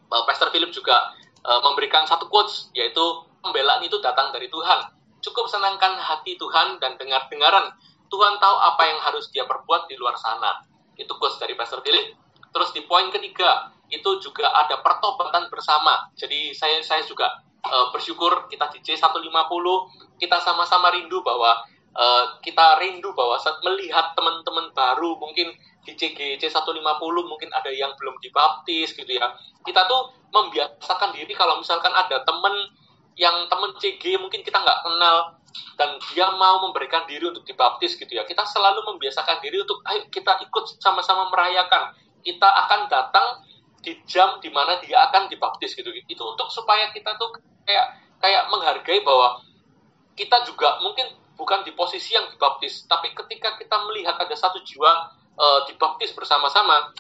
Pastor 0.07 0.49
Philip 0.55 0.71
juga 0.71 1.13
uh, 1.45 1.61
memberikan 1.67 2.07
satu 2.07 2.31
quotes 2.31 2.71
yaitu 2.73 3.03
pembelaan 3.43 3.83
itu 3.83 3.99
datang 4.01 4.31
dari 4.31 4.47
Tuhan. 4.49 4.96
Cukup 5.27 5.51
senangkan 5.51 5.99
hati 5.99 6.39
Tuhan 6.39 6.79
dan 6.79 6.95
dengar-dengaran 6.95 7.75
Tuhan 8.07 8.35
tahu 8.39 8.57
apa 8.63 8.83
yang 8.87 9.03
harus 9.03 9.27
dia 9.35 9.43
perbuat 9.43 9.91
di 9.91 9.99
luar 9.99 10.15
sana. 10.15 10.63
Itu 10.95 11.19
quotes 11.19 11.43
dari 11.43 11.59
Pastor 11.59 11.83
Philip. 11.83 12.15
Terus 12.55 12.71
di 12.71 12.87
poin 12.87 13.11
ketiga, 13.11 13.75
itu 13.91 14.23
juga 14.23 14.47
ada 14.55 14.79
pertobatan 14.81 15.51
bersama. 15.51 16.07
Jadi 16.15 16.55
saya 16.55 16.79
saya 16.81 17.03
juga 17.03 17.27
uh, 17.67 17.91
bersyukur 17.91 18.47
kita 18.47 18.71
di 18.71 18.79
C150, 18.83 19.67
kita 20.23 20.39
sama-sama 20.41 20.95
rindu 20.95 21.21
bahwa 21.27 21.59
uh, 21.95 22.25
kita 22.41 22.79
rindu 22.79 23.11
bahwa 23.13 23.37
saat 23.39 23.59
melihat 23.67 24.15
teman-teman 24.15 24.71
baru 24.73 25.19
mungkin 25.19 25.51
di 25.87 25.95
CG 25.95 26.43
C150 26.43 27.15
mungkin 27.27 27.51
ada 27.55 27.71
yang 27.71 27.95
belum 27.95 28.19
dibaptis 28.19 28.95
gitu 28.95 29.11
ya. 29.11 29.31
Kita 29.63 29.87
tuh 29.87 30.15
membiasakan 30.35 31.15
diri 31.15 31.31
kalau 31.35 31.63
misalkan 31.63 31.95
ada 31.95 32.23
teman 32.27 32.55
yang 33.17 33.49
teman 33.49 33.73
CG 33.81 34.21
mungkin 34.21 34.45
kita 34.45 34.61
nggak 34.61 34.81
kenal 34.85 35.41
dan 35.77 35.97
dia 36.13 36.29
mau 36.37 36.61
memberikan 36.69 37.09
diri 37.09 37.25
untuk 37.29 37.45
dibaptis 37.49 37.97
gitu 37.97 38.13
ya. 38.13 38.25
Kita 38.29 38.45
selalu 38.45 38.85
membiasakan 38.93 39.41
diri 39.41 39.61
untuk 39.61 39.81
ayo 39.89 40.05
kita 40.13 40.41
ikut 40.45 40.65
sama-sama 40.81 41.33
merayakan. 41.33 41.97
Kita 42.21 42.49
akan 42.67 42.81
datang 42.93 43.45
di 43.81 43.97
jam 44.05 44.37
di 44.41 44.53
mana 44.53 44.77
dia 44.85 45.09
akan 45.09 45.33
dibaptis 45.33 45.73
gitu. 45.73 45.89
Itu 46.09 46.23
untuk 46.25 46.49
supaya 46.53 46.93
kita 46.93 47.17
tuh 47.17 47.41
kayak 47.65 47.87
kayak 48.21 48.49
menghargai 48.53 49.01
bahwa 49.05 49.41
kita 50.17 50.45
juga 50.49 50.81
mungkin 50.81 51.13
bukan 51.37 51.61
di 51.69 51.77
posisi 51.77 52.17
yang 52.17 52.33
dibaptis, 52.33 52.89
tapi 52.89 53.13
ketika 53.13 53.61
kita 53.61 53.77
melihat 53.85 54.17
ada 54.17 54.33
satu 54.33 54.65
jiwa 54.65 55.13
uh, 55.37 55.61
dibaptis 55.69 56.17
bersama-sama, 56.17 56.97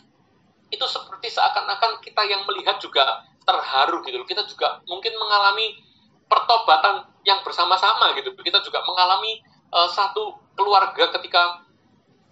itu 0.68 0.84
seperti 0.84 1.32
seakan-akan 1.32 2.04
kita 2.04 2.20
yang 2.28 2.44
melihat 2.44 2.76
juga 2.76 3.24
terharu 3.48 4.04
gitu. 4.04 4.20
Kita 4.28 4.44
juga 4.44 4.84
mungkin 4.84 5.16
mengalami 5.16 5.80
pertobatan 6.26 7.06
yang 7.26 7.42
bersama-sama 7.42 8.14
gitu. 8.18 8.34
Kita 8.38 8.62
juga 8.62 8.82
mengalami 8.86 9.42
uh, 9.74 9.90
satu 9.90 10.38
keluarga 10.54 11.10
ketika 11.18 11.66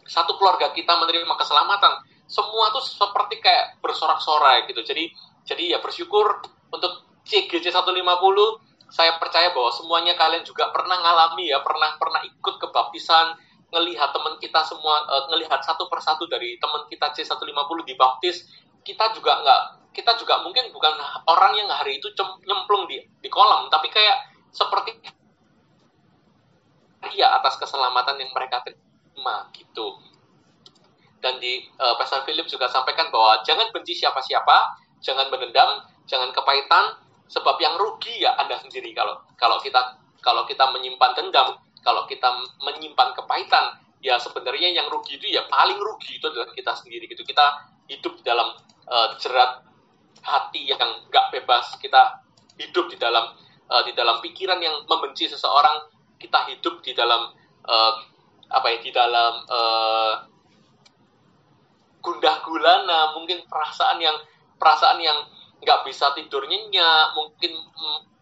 satu 0.05 0.37
keluarga 0.37 0.71
kita 0.77 0.93
menerima 1.01 1.35
keselamatan, 1.41 2.05
semua 2.29 2.71
tuh 2.73 2.85
seperti 2.85 3.41
kayak 3.41 3.81
bersorak-sorai 3.81 4.69
gitu. 4.69 4.85
Jadi 4.85 5.11
jadi 5.45 5.77
ya 5.77 5.79
bersyukur 5.81 6.45
untuk 6.73 7.05
CGC 7.25 7.73
150 7.73 8.05
saya 8.95 9.17
percaya 9.19 9.51
bahwa 9.51 9.73
semuanya 9.75 10.15
kalian 10.15 10.45
juga 10.47 10.71
pernah 10.71 10.95
ngalami 11.01 11.51
ya, 11.51 11.59
pernah 11.65 11.99
pernah 11.99 12.21
ikut 12.23 12.55
kebaptisan, 12.63 13.35
ngelihat 13.75 14.15
teman 14.15 14.39
kita 14.39 14.63
semua 14.63 15.03
uh, 15.09 15.25
ngelihat 15.35 15.59
satu 15.67 15.91
persatu 15.91 16.31
dari 16.31 16.55
teman 16.63 16.87
kita 16.87 17.11
C150 17.11 17.79
dibaptis, 17.83 18.47
kita 18.87 19.11
juga 19.17 19.41
nggak 19.43 19.63
kita 19.95 20.19
juga 20.19 20.43
mungkin 20.43 20.75
bukan 20.75 20.99
orang 21.31 21.55
yang 21.55 21.71
hari 21.71 22.03
itu 22.03 22.11
nyemplung 22.45 22.91
di 22.91 22.99
di 23.23 23.29
kolam, 23.31 23.71
tapi 23.71 23.89
kayak 23.89 24.27
seperti 24.51 24.99
ya 27.15 27.39
atas 27.39 27.55
keselamatan 27.63 28.19
yang 28.19 28.31
mereka 28.35 28.61
terima 28.67 29.47
gitu. 29.55 30.03
Dan 31.23 31.41
di 31.41 31.65
uh, 31.81 31.97
Pastor 31.97 32.27
Philip 32.29 32.45
juga 32.51 32.69
sampaikan 32.69 33.09
bahwa 33.09 33.41
jangan 33.47 33.73
benci 33.73 33.97
siapa-siapa, 33.97 34.77
jangan 35.01 35.33
mendendam, 35.33 35.87
jangan 36.05 36.29
kepahitan, 36.37 37.01
sebab 37.31 37.57
yang 37.63 37.81
rugi 37.81 38.21
ya 38.21 38.37
Anda 38.37 38.61
sendiri 38.61 38.93
kalau 38.93 39.25
kalau 39.41 39.57
kita 39.63 39.81
kalau 40.21 40.45
kita 40.45 40.69
menyimpan 40.75 41.13
dendam, 41.17 41.57
kalau 41.81 42.05
kita 42.09 42.29
menyimpan 42.61 43.17
kepahitan, 43.17 43.81
ya 44.05 44.21
sebenarnya 44.21 44.73
yang 44.73 44.89
rugi 44.93 45.17
itu 45.17 45.33
ya 45.33 45.45
paling 45.49 45.81
rugi 45.81 46.21
itu 46.21 46.27
adalah 46.29 46.53
kita 46.53 46.73
sendiri 46.77 47.09
gitu. 47.09 47.25
Kita 47.25 47.73
hidup 47.89 48.21
dalam 48.25 48.57
uh, 48.89 49.17
jerat 49.21 49.65
hati 50.23 50.71
yang 50.71 51.09
nggak 51.11 51.27
bebas, 51.35 51.75
kita 51.81 52.23
hidup 52.61 52.87
di 52.93 52.97
dalam 53.01 53.35
uh, 53.71 53.83
di 53.83 53.93
dalam 53.97 54.23
pikiran 54.23 54.61
yang 54.63 54.85
membenci 54.87 55.27
seseorang, 55.27 55.91
kita 56.21 56.47
hidup 56.53 56.85
di 56.85 56.95
dalam 56.95 57.33
uh, 57.67 57.95
apa 58.53 58.67
ya 58.71 58.79
di 58.85 58.93
dalam 58.95 59.33
uh, 59.49 60.15
gundah 62.05 62.45
gulana, 62.45 63.17
mungkin 63.17 63.43
perasaan 63.49 63.99
yang 63.99 64.17
perasaan 64.61 65.01
yang 65.01 65.19
nggak 65.65 65.81
bisa 65.89 66.13
tidur 66.13 66.45
nyenyak, 66.45 67.17
mungkin 67.17 67.57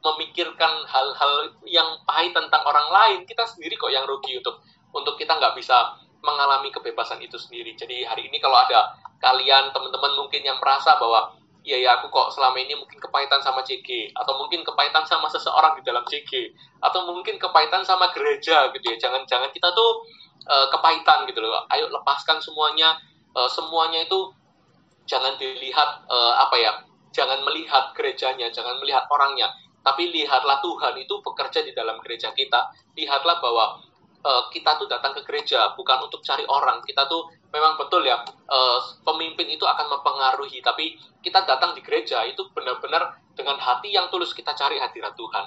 memikirkan 0.02 0.82
hal-hal 0.86 1.54
yang 1.66 1.98
pahit 2.02 2.34
tentang 2.34 2.62
orang 2.66 2.88
lain, 2.90 3.18
kita 3.26 3.46
sendiri 3.46 3.78
kok 3.78 3.90
yang 3.90 4.06
rugi 4.06 4.38
untuk 4.38 4.62
untuk 4.94 5.14
kita 5.18 5.34
nggak 5.38 5.54
bisa 5.58 5.98
mengalami 6.22 6.70
kebebasan 6.70 7.18
itu 7.22 7.34
sendiri. 7.38 7.74
Jadi 7.74 8.06
hari 8.06 8.30
ini 8.30 8.38
kalau 8.38 8.54
ada 8.54 8.94
kalian 9.18 9.74
teman-teman 9.74 10.12
mungkin 10.18 10.42
yang 10.42 10.58
merasa 10.58 10.94
bahwa 10.98 11.34
ya 11.62 11.78
ya 11.78 11.98
aku 11.98 12.10
kok 12.10 12.34
selama 12.34 12.58
ini 12.58 12.74
mungkin 12.74 12.98
kepahitan 12.98 13.38
sama 13.38 13.62
CG 13.62 14.10
atau 14.14 14.34
mungkin 14.38 14.66
kepahitan 14.66 15.06
sama 15.06 15.30
seseorang 15.30 15.78
di 15.78 15.82
dalam 15.86 16.02
CG 16.06 16.50
atau 16.82 17.06
mungkin 17.06 17.38
kepahitan 17.38 17.86
sama 17.86 18.10
gereja 18.10 18.70
gitu 18.74 18.86
ya. 18.86 18.96
Jangan-jangan 18.98 19.50
kita 19.54 19.70
tuh 19.70 19.90
uh, 20.50 20.66
kepahitan 20.70 21.24
gitu 21.30 21.38
loh. 21.42 21.62
Ayo 21.70 21.90
lepaskan 21.90 22.42
semuanya 22.42 22.98
uh, 23.38 23.50
semuanya 23.50 24.02
itu 24.02 24.34
jangan 25.06 25.38
dilihat 25.38 26.06
uh, 26.10 26.34
apa 26.42 26.56
ya? 26.58 26.72
Jangan 27.12 27.44
melihat 27.44 27.92
gerejanya, 27.92 28.48
jangan 28.48 28.80
melihat 28.80 29.04
orangnya 29.12 29.52
tapi 29.82 30.14
lihatlah 30.14 30.62
Tuhan 30.62 30.94
itu 30.94 31.18
bekerja 31.20 31.60
di 31.66 31.74
dalam 31.74 31.98
gereja 32.00 32.30
kita. 32.30 32.70
Lihatlah 32.94 33.42
bahwa 33.42 33.82
uh, 34.22 34.48
kita 34.48 34.78
tuh 34.78 34.86
datang 34.88 35.12
ke 35.18 35.22
gereja 35.26 35.74
bukan 35.74 36.06
untuk 36.06 36.22
cari 36.22 36.46
orang. 36.46 36.80
Kita 36.86 37.06
tuh 37.10 37.30
memang 37.50 37.76
betul 37.76 38.06
ya 38.06 38.22
uh, 38.26 38.78
pemimpin 39.02 39.50
itu 39.50 39.66
akan 39.66 39.98
mempengaruhi. 39.98 40.62
Tapi 40.62 40.96
kita 41.20 41.44
datang 41.44 41.74
di 41.74 41.82
gereja 41.82 42.22
itu 42.26 42.46
benar-benar 42.54 43.18
dengan 43.34 43.58
hati 43.58 43.92
yang 43.92 44.08
tulus 44.08 44.32
kita 44.32 44.54
cari 44.54 44.78
hadirat 44.78 45.14
Tuhan. 45.18 45.44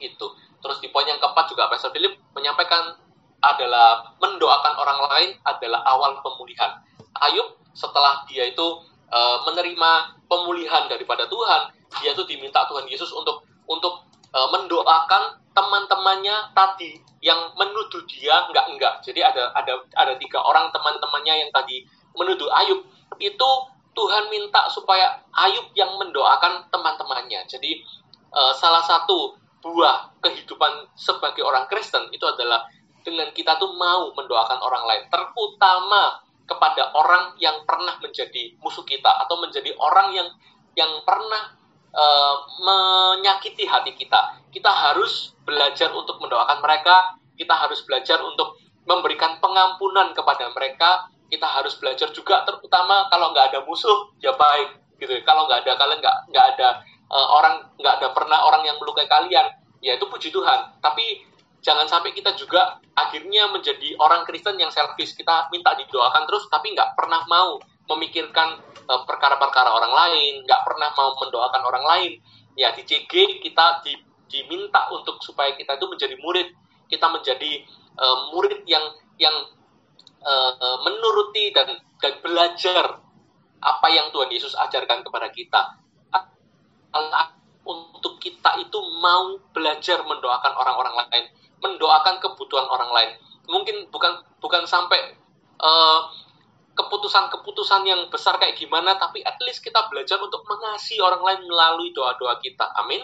Itu. 0.00 0.26
Terus 0.60 0.78
di 0.84 0.88
poin 0.92 1.08
yang 1.08 1.20
keempat 1.20 1.48
juga 1.48 1.72
Pastor 1.72 1.92
Philip 1.92 2.20
menyampaikan 2.36 2.96
adalah 3.40 4.12
mendoakan 4.20 4.74
orang 4.76 4.98
lain 5.08 5.30
adalah 5.48 5.80
awal 5.88 6.20
pemulihan. 6.20 6.76
Ayub 7.24 7.56
setelah 7.72 8.24
dia 8.28 8.44
itu 8.44 8.66
uh, 9.08 9.38
menerima 9.48 10.20
pemulihan 10.28 10.84
daripada 10.86 11.24
Tuhan, 11.24 11.72
dia 12.04 12.12
tuh 12.12 12.28
diminta 12.28 12.62
Tuhan 12.68 12.84
Yesus 12.84 13.08
untuk 13.16 13.42
untuk 13.64 14.04
uh, 14.36 14.48
mendoakan 14.52 15.40
teman-temannya 15.60 16.56
tadi 16.56 16.96
yang 17.20 17.52
menuduh 17.52 18.00
dia 18.08 18.48
enggak 18.48 18.64
enggak. 18.72 18.94
Jadi 19.04 19.20
ada 19.20 19.52
ada 19.52 19.76
ada 19.92 20.16
tiga 20.16 20.40
orang 20.40 20.72
teman-temannya 20.72 21.44
yang 21.44 21.50
tadi 21.52 21.84
menuduh 22.16 22.48
Ayub 22.64 22.80
itu 23.20 23.50
Tuhan 23.92 24.32
minta 24.32 24.64
supaya 24.72 25.20
Ayub 25.36 25.68
yang 25.76 26.00
mendoakan 26.00 26.72
teman-temannya. 26.72 27.44
Jadi 27.44 27.84
uh, 28.32 28.56
salah 28.56 28.80
satu 28.80 29.36
buah 29.60 30.16
kehidupan 30.24 30.88
sebagai 30.96 31.44
orang 31.44 31.68
Kristen 31.68 32.08
itu 32.08 32.24
adalah 32.24 32.64
dengan 33.04 33.28
kita 33.36 33.60
tuh 33.60 33.76
mau 33.76 34.12
mendoakan 34.16 34.60
orang 34.64 34.84
lain, 34.88 35.02
terutama 35.12 36.20
kepada 36.48 36.92
orang 36.96 37.36
yang 37.36 37.62
pernah 37.68 38.00
menjadi 38.00 38.56
musuh 38.60 38.84
kita 38.88 39.08
atau 39.24 39.36
menjadi 39.38 39.76
orang 39.76 40.16
yang 40.16 40.28
yang 40.74 40.92
pernah 41.04 41.59
uh, 41.94 42.36
menyakiti 42.62 43.66
hati 43.66 43.94
kita. 43.94 44.38
Kita 44.50 44.70
harus 44.70 45.34
belajar 45.46 45.90
untuk 45.94 46.18
mendoakan 46.18 46.58
mereka, 46.62 47.18
kita 47.38 47.54
harus 47.54 47.82
belajar 47.86 48.18
untuk 48.22 48.58
memberikan 48.86 49.38
pengampunan 49.38 50.10
kepada 50.16 50.50
mereka, 50.50 51.10
kita 51.30 51.46
harus 51.46 51.78
belajar 51.78 52.10
juga 52.10 52.42
terutama 52.42 53.06
kalau 53.06 53.30
nggak 53.30 53.54
ada 53.54 53.60
musuh 53.62 54.10
ya 54.18 54.34
baik 54.34 54.82
gitu. 54.98 55.14
Kalau 55.22 55.46
nggak 55.46 55.62
ada 55.62 55.72
kalian 55.78 55.98
nggak 56.02 56.16
nggak 56.34 56.46
ada 56.56 56.68
uh, 57.06 57.28
orang 57.38 57.54
nggak 57.78 57.94
ada 58.02 58.08
pernah 58.10 58.38
orang 58.50 58.66
yang 58.66 58.76
melukai 58.82 59.06
kalian, 59.06 59.46
ya 59.78 59.94
itu 59.94 60.04
puji 60.10 60.34
Tuhan. 60.34 60.82
Tapi 60.82 61.22
jangan 61.62 61.86
sampai 61.86 62.10
kita 62.10 62.34
juga 62.34 62.82
akhirnya 62.98 63.52
menjadi 63.54 63.94
orang 64.02 64.26
Kristen 64.26 64.58
yang 64.58 64.74
selfish. 64.74 65.14
Kita 65.14 65.48
minta 65.54 65.78
didoakan 65.78 66.26
terus, 66.26 66.50
tapi 66.50 66.74
nggak 66.74 66.98
pernah 66.98 67.22
mau 67.30 67.62
memikirkan 67.90 68.62
Eh, 68.90 69.02
perkara-perkara 69.06 69.70
orang 69.70 69.94
lain, 69.94 70.42
nggak 70.42 70.66
pernah 70.66 70.90
mau 70.98 71.14
mendoakan 71.14 71.62
orang 71.62 71.84
lain. 71.86 72.12
Ya 72.58 72.74
di 72.74 72.82
CG 72.82 73.38
kita 73.38 73.86
di, 73.86 73.94
diminta 74.26 74.90
untuk 74.90 75.22
supaya 75.22 75.54
kita 75.54 75.78
itu 75.78 75.86
menjadi 75.86 76.18
murid, 76.18 76.50
kita 76.90 77.06
menjadi 77.06 77.62
uh, 77.94 78.34
murid 78.34 78.66
yang 78.66 78.82
yang 79.14 79.46
uh, 80.26 80.78
menuruti 80.82 81.54
dan 81.54 81.78
dan 82.02 82.18
belajar 82.18 82.98
apa 83.62 83.86
yang 83.94 84.10
Tuhan 84.10 84.26
Yesus 84.34 84.58
ajarkan 84.58 85.06
kepada 85.06 85.30
kita. 85.30 85.78
Untuk 87.62 88.18
kita 88.18 88.58
itu 88.58 88.78
mau 88.98 89.38
belajar 89.54 90.02
mendoakan 90.02 90.52
orang-orang 90.58 90.98
lain, 90.98 91.30
mendoakan 91.62 92.18
kebutuhan 92.18 92.66
orang 92.66 92.90
lain. 92.90 93.10
Mungkin 93.46 93.86
bukan 93.94 94.18
bukan 94.42 94.66
sampai 94.66 95.14
uh, 95.62 96.10
keputusan-keputusan 96.74 97.82
yang 97.84 98.00
besar 98.08 98.38
kayak 98.38 98.56
gimana, 98.56 98.96
tapi 98.96 99.20
at 99.26 99.36
least 99.42 99.60
kita 99.60 99.90
belajar 99.90 100.16
untuk 100.22 100.46
mengasihi 100.46 101.02
orang 101.02 101.20
lain 101.20 101.40
melalui 101.50 101.90
doa-doa 101.90 102.38
kita. 102.38 102.66
Amin. 102.78 103.02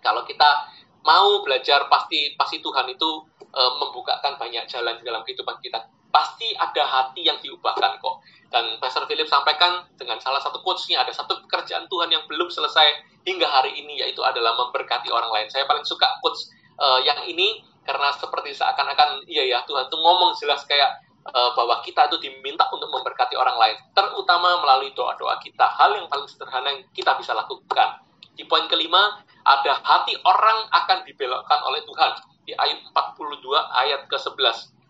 Kalau 0.00 0.24
kita 0.24 0.68
mau 1.04 1.44
belajar, 1.44 1.86
pasti 1.92 2.34
pasti 2.36 2.60
Tuhan 2.64 2.88
itu 2.88 3.10
e, 3.40 3.62
membukakan 3.80 4.40
banyak 4.40 4.64
jalan 4.68 4.96
di 5.00 5.04
dalam 5.04 5.20
kehidupan 5.24 5.60
kita. 5.60 5.86
Pasti 6.10 6.50
ada 6.56 6.82
hati 6.88 7.22
yang 7.22 7.38
diubahkan 7.38 8.00
kok. 8.00 8.16
Dan 8.50 8.82
Pastor 8.82 9.06
Philip 9.06 9.30
sampaikan 9.30 9.86
dengan 9.94 10.18
salah 10.18 10.42
satu 10.42 10.58
quotes-nya, 10.64 11.06
ada 11.06 11.14
satu 11.14 11.38
pekerjaan 11.46 11.86
Tuhan 11.86 12.10
yang 12.10 12.26
belum 12.26 12.50
selesai 12.50 13.06
hingga 13.22 13.46
hari 13.46 13.76
ini, 13.78 14.02
yaitu 14.02 14.24
adalah 14.24 14.56
memberkati 14.58 15.06
orang 15.12 15.30
lain. 15.30 15.46
Saya 15.52 15.68
paling 15.68 15.86
suka 15.86 16.08
quotes 16.18 16.50
e, 16.80 16.86
yang 17.06 17.22
ini, 17.28 17.62
karena 17.86 18.10
seperti 18.16 18.56
seakan-akan, 18.56 19.22
iya 19.30 19.46
ya, 19.46 19.58
Tuhan 19.68 19.86
tuh 19.86 20.00
ngomong 20.00 20.34
jelas 20.40 20.66
kayak 20.66 20.90
uh, 21.30 21.50
bahwa 21.54 21.80
kita 21.82 22.10
itu 22.10 22.18
diminta 22.20 22.66
untuk 22.74 22.90
memberkati 22.90 23.34
orang 23.38 23.56
lain, 23.56 23.76
terutama 23.94 24.60
melalui 24.60 24.90
doa-doa 24.92 25.38
kita. 25.40 25.66
Hal 25.66 25.96
yang 25.96 26.06
paling 26.10 26.26
sederhana 26.26 26.74
yang 26.74 26.82
kita 26.92 27.14
bisa 27.18 27.32
lakukan. 27.32 28.02
Di 28.34 28.44
poin 28.46 28.66
kelima, 28.66 29.20
ada 29.44 29.80
hati 29.80 30.14
orang 30.22 30.68
akan 30.70 30.98
dibelokkan 31.06 31.60
oleh 31.66 31.82
Tuhan. 31.86 32.10
Di 32.44 32.52
ayat 32.56 32.82
42 32.92 33.46
ayat 33.54 34.00
ke-11 34.10 34.80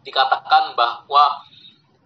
dikatakan 0.00 0.72
bahwa 0.72 1.44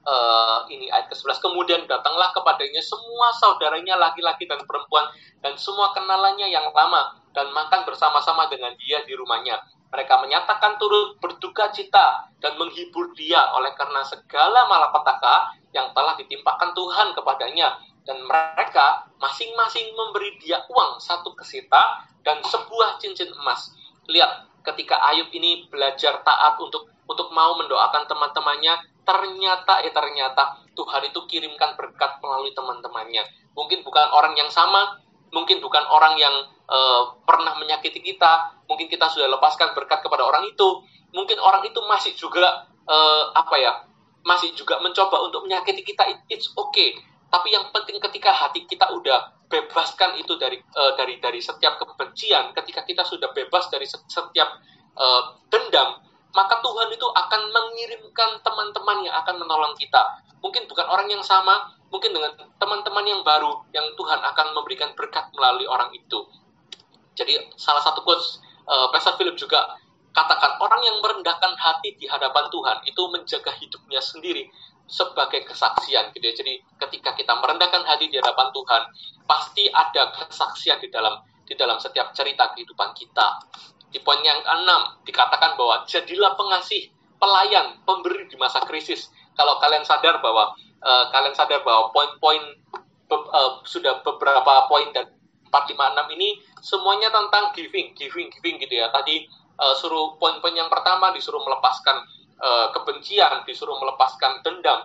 uh, 0.04 0.66
ini 0.68 0.90
ayat 0.90 1.10
ke-11 1.10 1.40
kemudian 1.40 1.80
datanglah 1.88 2.30
kepadanya 2.34 2.82
semua 2.84 3.32
saudaranya 3.38 3.96
laki-laki 3.98 4.44
dan 4.44 4.60
perempuan 4.66 5.08
dan 5.40 5.56
semua 5.56 5.94
kenalannya 5.96 6.50
yang 6.50 6.68
lama 6.70 7.16
dan 7.34 7.50
makan 7.50 7.82
bersama-sama 7.86 8.46
dengan 8.50 8.72
dia 8.78 9.02
di 9.06 9.14
rumahnya 9.16 9.58
mereka 9.94 10.18
menyatakan 10.18 10.74
turut 10.74 11.14
berduka 11.22 11.70
cita 11.70 12.26
dan 12.42 12.58
menghibur 12.58 13.14
dia 13.14 13.38
oleh 13.54 13.70
karena 13.78 14.02
segala 14.02 14.66
malapetaka 14.66 15.54
yang 15.70 15.94
telah 15.94 16.18
ditimpakan 16.18 16.74
Tuhan 16.74 17.14
kepadanya. 17.14 17.78
Dan 18.04 18.20
mereka 18.26 19.08
masing-masing 19.16 19.96
memberi 19.96 20.36
dia 20.42 20.60
uang 20.68 21.00
satu 21.00 21.32
kesita 21.38 22.04
dan 22.20 22.42
sebuah 22.44 23.00
cincin 23.00 23.32
emas. 23.32 23.72
Lihat, 24.10 24.50
ketika 24.66 25.00
Ayub 25.08 25.32
ini 25.32 25.64
belajar 25.72 26.20
taat 26.20 26.60
untuk 26.60 26.90
untuk 27.08 27.32
mau 27.32 27.56
mendoakan 27.56 28.04
teman-temannya, 28.04 28.76
ternyata 29.08 29.80
eh 29.84 29.92
ternyata 29.94 30.60
Tuhan 30.76 31.08
itu 31.08 31.20
kirimkan 31.30 31.80
berkat 31.80 32.20
melalui 32.20 32.52
teman-temannya. 32.52 33.24
Mungkin 33.56 33.80
bukan 33.86 34.06
orang 34.12 34.34
yang 34.36 34.50
sama, 34.52 35.00
mungkin 35.34 35.58
bukan 35.58 35.82
orang 35.90 36.14
yang 36.14 36.34
uh, 36.70 37.18
pernah 37.26 37.58
menyakiti 37.58 37.98
kita, 37.98 38.62
mungkin 38.70 38.86
kita 38.86 39.10
sudah 39.10 39.26
lepaskan 39.34 39.74
berkat 39.74 40.00
kepada 40.00 40.22
orang 40.22 40.46
itu, 40.46 40.86
mungkin 41.10 41.36
orang 41.42 41.66
itu 41.66 41.82
masih 41.90 42.14
juga 42.14 42.70
uh, 42.86 43.34
apa 43.34 43.54
ya, 43.58 43.72
masih 44.22 44.54
juga 44.54 44.78
mencoba 44.78 45.26
untuk 45.26 45.42
menyakiti 45.44 45.82
kita, 45.82 46.06
it's 46.30 46.54
okay. 46.54 46.94
Tapi 47.28 47.50
yang 47.50 47.66
penting 47.74 47.98
ketika 47.98 48.30
hati 48.30 48.62
kita 48.64 48.86
udah 48.94 49.34
bebaskan 49.50 50.14
itu 50.22 50.38
dari 50.38 50.62
uh, 50.78 50.94
dari 50.94 51.18
dari 51.18 51.42
setiap 51.42 51.82
kebencian, 51.82 52.54
ketika 52.54 52.86
kita 52.86 53.02
sudah 53.02 53.34
bebas 53.34 53.66
dari 53.74 53.84
setiap 53.90 54.48
uh, 54.94 55.22
dendam, 55.50 55.98
maka 56.30 56.62
Tuhan 56.62 56.88
itu 56.94 57.06
akan 57.10 57.42
mengirimkan 57.50 58.38
teman-teman 58.42 59.06
yang 59.06 59.14
akan 59.18 59.42
menolong 59.42 59.74
kita. 59.74 60.22
Mungkin 60.42 60.70
bukan 60.70 60.86
orang 60.86 61.08
yang 61.10 61.24
sama, 61.24 61.74
mungkin 61.94 62.10
dengan 62.10 62.34
teman-teman 62.58 63.06
yang 63.06 63.22
baru 63.22 63.62
yang 63.70 63.86
Tuhan 63.94 64.18
akan 64.18 64.46
memberikan 64.58 64.90
berkat 64.98 65.30
melalui 65.30 65.70
orang 65.70 65.94
itu. 65.94 66.26
Jadi 67.14 67.38
salah 67.54 67.78
satu 67.86 68.02
quotes 68.02 68.42
uh, 68.66 68.90
Pastor 68.90 69.14
Philip 69.14 69.38
juga 69.38 69.78
katakan 70.10 70.58
orang 70.58 70.82
yang 70.82 70.98
merendahkan 70.98 71.54
hati 71.54 71.94
di 71.94 72.10
hadapan 72.10 72.50
Tuhan 72.50 72.82
itu 72.82 73.02
menjaga 73.14 73.54
hidupnya 73.54 74.02
sendiri 74.02 74.50
sebagai 74.90 75.46
kesaksian 75.46 76.10
gitu 76.10 76.24
ya. 76.26 76.34
Jadi 76.34 76.54
ketika 76.82 77.14
kita 77.14 77.32
merendahkan 77.38 77.86
hati 77.86 78.10
di 78.10 78.18
hadapan 78.18 78.50
Tuhan, 78.50 78.82
pasti 79.30 79.70
ada 79.70 80.10
kesaksian 80.18 80.82
di 80.82 80.90
dalam 80.90 81.22
di 81.46 81.54
dalam 81.54 81.78
setiap 81.78 82.10
cerita 82.10 82.50
kehidupan 82.56 82.90
kita. 82.98 83.38
Di 83.94 84.02
poin 84.02 84.18
yang 84.26 84.42
keenam 84.42 84.98
dikatakan 85.06 85.54
bahwa 85.54 85.86
jadilah 85.86 86.34
pengasih, 86.34 86.90
pelayan, 87.22 87.78
pemberi 87.86 88.26
di 88.26 88.34
masa 88.34 88.66
krisis. 88.66 89.06
Kalau 89.34 89.58
kalian 89.58 89.82
sadar 89.82 90.18
bahwa 90.22 90.54
uh, 90.82 91.04
kalian 91.10 91.34
sadar 91.34 91.60
bahwa 91.66 91.90
poin-poin 91.90 92.42
be, 93.10 93.16
uh, 93.16 93.60
sudah 93.66 94.00
beberapa 94.02 94.66
poin 94.70 94.90
dan 94.94 95.10
456 95.50 96.16
ini 96.18 96.28
semuanya 96.58 97.14
tentang 97.14 97.54
giving, 97.54 97.94
giving, 97.94 98.26
giving 98.34 98.56
gitu 98.58 98.74
ya. 98.82 98.90
Tadi 98.90 99.26
uh, 99.58 99.74
suruh 99.78 100.18
poin-poin 100.18 100.54
yang 100.54 100.66
pertama 100.66 101.14
disuruh 101.14 101.42
melepaskan 101.42 102.02
uh, 102.42 102.66
kebencian, 102.74 103.46
disuruh 103.46 103.78
melepaskan 103.78 104.42
dendam, 104.42 104.82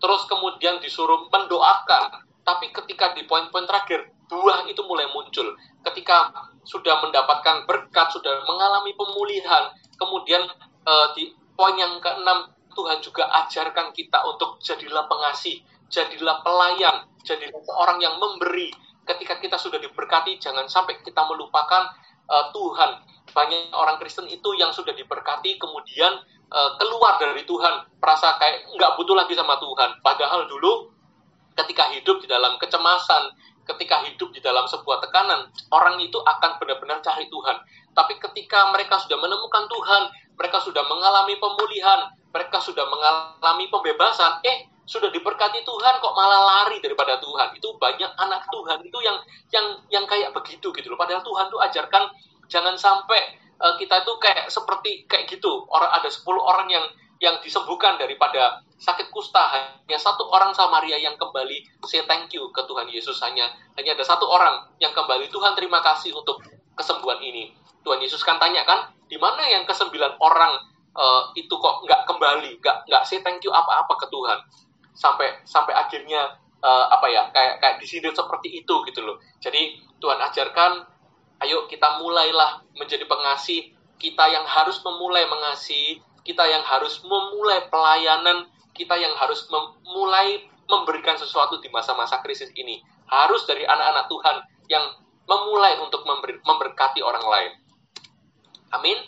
terus 0.00 0.24
kemudian 0.24 0.80
disuruh 0.80 1.28
mendoakan. 1.28 2.24
Tapi 2.46 2.70
ketika 2.70 3.12
di 3.12 3.26
poin-poin 3.26 3.66
terakhir, 3.66 4.08
buah 4.30 4.64
itu 4.70 4.80
mulai 4.86 5.10
muncul. 5.10 5.52
Ketika 5.82 6.30
sudah 6.62 7.02
mendapatkan 7.02 7.66
berkat, 7.66 8.06
sudah 8.14 8.42
mengalami 8.46 8.94
pemulihan, 8.94 9.74
kemudian 9.98 10.46
uh, 10.86 11.06
di 11.12 11.34
poin 11.58 11.74
yang 11.74 11.98
keenam, 11.98 12.50
Tuhan 12.76 13.00
juga 13.00 13.24
ajarkan 13.44 13.96
kita 13.96 14.20
untuk 14.28 14.60
jadilah 14.60 15.08
pengasih, 15.08 15.64
jadilah 15.88 16.44
pelayan, 16.44 17.08
jadilah 17.24 17.56
seorang 17.64 17.98
yang 18.04 18.20
memberi, 18.20 18.68
ketika 19.08 19.40
kita 19.40 19.56
sudah 19.56 19.80
diberkati, 19.80 20.36
jangan 20.36 20.68
sampai 20.68 21.00
kita 21.00 21.24
melupakan 21.24 21.88
uh, 22.28 22.52
Tuhan. 22.52 23.00
Banyak 23.32 23.72
orang 23.72 23.96
Kristen 23.96 24.28
itu 24.28 24.52
yang 24.60 24.70
sudah 24.76 24.92
diberkati, 24.92 25.56
kemudian 25.56 26.20
uh, 26.52 26.70
keluar 26.76 27.16
dari 27.16 27.48
Tuhan, 27.48 27.88
merasa 27.96 28.36
kayak 28.36 28.68
nggak 28.76 28.92
butuh 29.00 29.16
lagi 29.16 29.32
sama 29.32 29.56
Tuhan. 29.56 30.04
Padahal 30.04 30.44
dulu 30.50 30.92
ketika 31.56 31.88
hidup 31.96 32.20
di 32.20 32.28
dalam 32.28 32.60
kecemasan, 32.60 33.32
ketika 33.66 34.04
hidup 34.06 34.30
di 34.30 34.40
dalam 34.44 34.68
sebuah 34.68 35.02
tekanan, 35.02 35.50
orang 35.72 35.98
itu 35.98 36.20
akan 36.22 36.60
benar-benar 36.60 37.02
cari 37.02 37.26
Tuhan. 37.26 37.56
Tapi 37.96 38.14
ketika 38.20 38.70
mereka 38.70 39.00
sudah 39.00 39.18
menemukan 39.18 39.64
Tuhan, 39.66 40.02
mereka 40.36 40.60
sudah 40.60 40.84
mengalami 40.84 41.34
pemulihan, 41.40 42.12
mereka 42.30 42.60
sudah 42.60 42.84
mengalami 42.86 43.66
pembebasan, 43.72 44.44
eh 44.44 44.68
sudah 44.86 45.10
diberkati 45.10 45.66
Tuhan 45.66 45.94
kok 45.98 46.14
malah 46.14 46.42
lari 46.46 46.78
daripada 46.78 47.18
Tuhan. 47.18 47.58
Itu 47.58 47.74
banyak 47.76 48.12
anak 48.14 48.46
Tuhan 48.52 48.78
itu 48.86 48.98
yang 49.02 49.18
yang 49.50 49.66
yang 49.90 50.04
kayak 50.06 50.30
begitu 50.30 50.70
gitu 50.70 50.86
loh. 50.94 50.98
Padahal 51.00 51.26
Tuhan 51.26 51.50
tuh 51.50 51.58
ajarkan 51.58 52.06
jangan 52.46 52.78
sampai 52.78 53.34
uh, 53.58 53.74
kita 53.74 54.06
itu 54.06 54.12
kayak 54.22 54.46
seperti 54.46 55.02
kayak 55.10 55.26
gitu. 55.26 55.66
Orang 55.74 55.90
ada 55.90 56.06
10 56.06 56.22
orang 56.38 56.70
yang 56.70 56.86
yang 57.18 57.40
disembuhkan 57.40 57.96
daripada 57.96 58.60
sakit 58.76 59.08
kusta 59.08 59.40
hanya 59.40 59.96
satu 59.96 60.28
orang 60.28 60.52
Samaria 60.52 61.00
yang 61.00 61.16
kembali 61.16 61.64
say 61.88 62.04
thank 62.04 62.28
you 62.36 62.52
ke 62.52 62.60
Tuhan 62.68 62.84
Yesus 62.92 63.16
hanya 63.24 63.48
hanya 63.80 63.96
ada 63.96 64.04
satu 64.04 64.28
orang 64.28 64.68
yang 64.84 64.92
kembali 64.92 65.32
Tuhan 65.32 65.56
terima 65.56 65.80
kasih 65.80 66.12
untuk 66.12 66.44
kesembuhan 66.76 67.16
ini 67.24 67.56
Tuhan 67.88 67.96
Yesus 68.04 68.20
kan 68.20 68.36
tanya 68.36 68.68
kan 68.68 68.92
di 69.06 69.16
mana 69.18 69.46
yang 69.46 69.62
kesembilan 69.66 70.18
orang 70.18 70.52
uh, 70.94 71.30
itu 71.38 71.52
kok 71.52 71.86
nggak 71.86 72.02
kembali 72.06 72.58
nggak 72.58 72.76
nggak 72.90 73.02
say 73.06 73.22
thank 73.22 73.42
you 73.46 73.52
apa-apa 73.54 73.94
ke 74.02 74.06
Tuhan 74.10 74.38
sampai 74.96 75.44
sampai 75.44 75.76
akhirnya 75.76 76.40
uh, 76.64 76.86
apa 76.90 77.06
ya 77.12 77.28
kayak 77.30 77.60
kayak 77.60 77.76
disindir 77.78 78.12
seperti 78.16 78.64
itu 78.64 78.74
gitu 78.88 79.00
loh. 79.04 79.20
Jadi 79.38 79.76
Tuhan 80.00 80.18
ajarkan, 80.18 80.72
ayo 81.44 81.68
kita 81.68 82.00
mulailah 82.00 82.64
menjadi 82.74 83.04
pengasih. 83.04 83.72
Kita 83.96 84.28
yang 84.28 84.44
harus 84.44 84.76
memulai 84.84 85.24
mengasihi, 85.24 86.04
kita 86.20 86.44
yang 86.44 86.60
harus 86.68 87.00
memulai 87.00 87.64
pelayanan, 87.72 88.44
kita 88.76 88.92
yang 88.92 89.16
harus 89.16 89.48
memulai 89.48 90.44
memberikan 90.68 91.16
sesuatu 91.16 91.56
di 91.64 91.72
masa-masa 91.72 92.20
krisis 92.20 92.52
ini. 92.60 92.84
Harus 93.08 93.48
dari 93.48 93.64
anak-anak 93.64 94.04
Tuhan 94.12 94.36
yang 94.68 94.84
memulai 95.24 95.80
untuk 95.80 96.04
memberi, 96.04 96.36
memberkati 96.44 97.00
orang 97.00 97.24
lain. 97.24 97.52
Amin. 98.74 98.98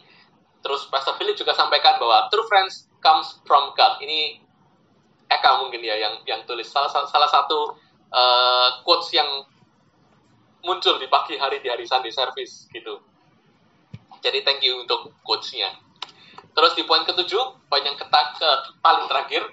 Terus 0.63 0.91
Pastor 0.91 1.15
Philip 1.19 1.39
juga 1.39 1.55
sampaikan 1.55 1.99
bahwa 2.03 2.27
true 2.31 2.47
friends 2.47 2.87
comes 2.99 3.39
from 3.47 3.75
God. 3.75 4.03
Ini 4.03 4.43
Eka 5.29 5.61
mungkin 5.61 5.85
ya 5.85 5.97
yang 5.97 6.15
yang 6.25 6.41
tulis 6.49 6.67
salah 6.67 6.89
salah 6.89 7.29
satu 7.29 7.77
uh, 8.11 8.69
quotes 8.83 9.13
yang 9.13 9.29
muncul 10.65 10.97
di 10.99 11.07
pagi 11.07 11.37
hari 11.39 11.63
di 11.63 11.69
hari 11.69 11.85
Sunday 11.85 12.11
service 12.11 12.67
gitu. 12.73 12.99
Jadi 14.19 14.43
thank 14.43 14.65
you 14.65 14.83
untuk 14.83 15.15
quotesnya. 15.23 15.71
Terus 16.59 16.75
di 16.75 16.83
poin 16.91 17.07
ketujuh, 17.07 17.71
poin 17.71 17.85
yang 17.87 17.95
ketak, 17.95 18.35
ke, 18.35 18.51
paling 18.83 19.07
terakhir 19.07 19.47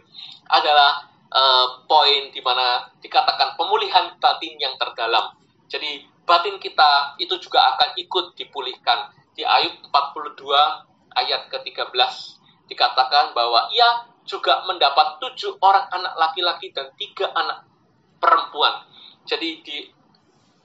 adalah 0.50 1.06
uh, 1.30 1.86
poin 1.86 2.34
di 2.34 2.42
mana 2.42 2.90
dikatakan 2.98 3.54
pemulihan 3.54 4.18
batin 4.18 4.58
yang 4.58 4.74
terdalam. 4.82 5.38
Jadi 5.70 6.02
batin 6.26 6.58
kita 6.58 7.14
itu 7.22 7.38
juga 7.38 7.78
akan 7.78 7.94
ikut 8.02 8.34
dipulihkan. 8.34 9.14
Di 9.36 9.44
Ayub 9.44 9.84
42 9.92 10.40
ayat 11.16 11.52
ke-13 11.52 11.92
dikatakan 12.72 13.36
bahwa 13.36 13.68
ia 13.72 14.10
juga 14.26 14.66
mendapat 14.66 15.22
tujuh 15.22 15.62
orang 15.62 15.86
anak 15.94 16.14
laki-laki 16.18 16.74
dan 16.74 16.90
tiga 16.98 17.30
anak 17.36 17.68
perempuan. 18.18 18.88
Jadi 19.28 19.62
di 19.62 19.78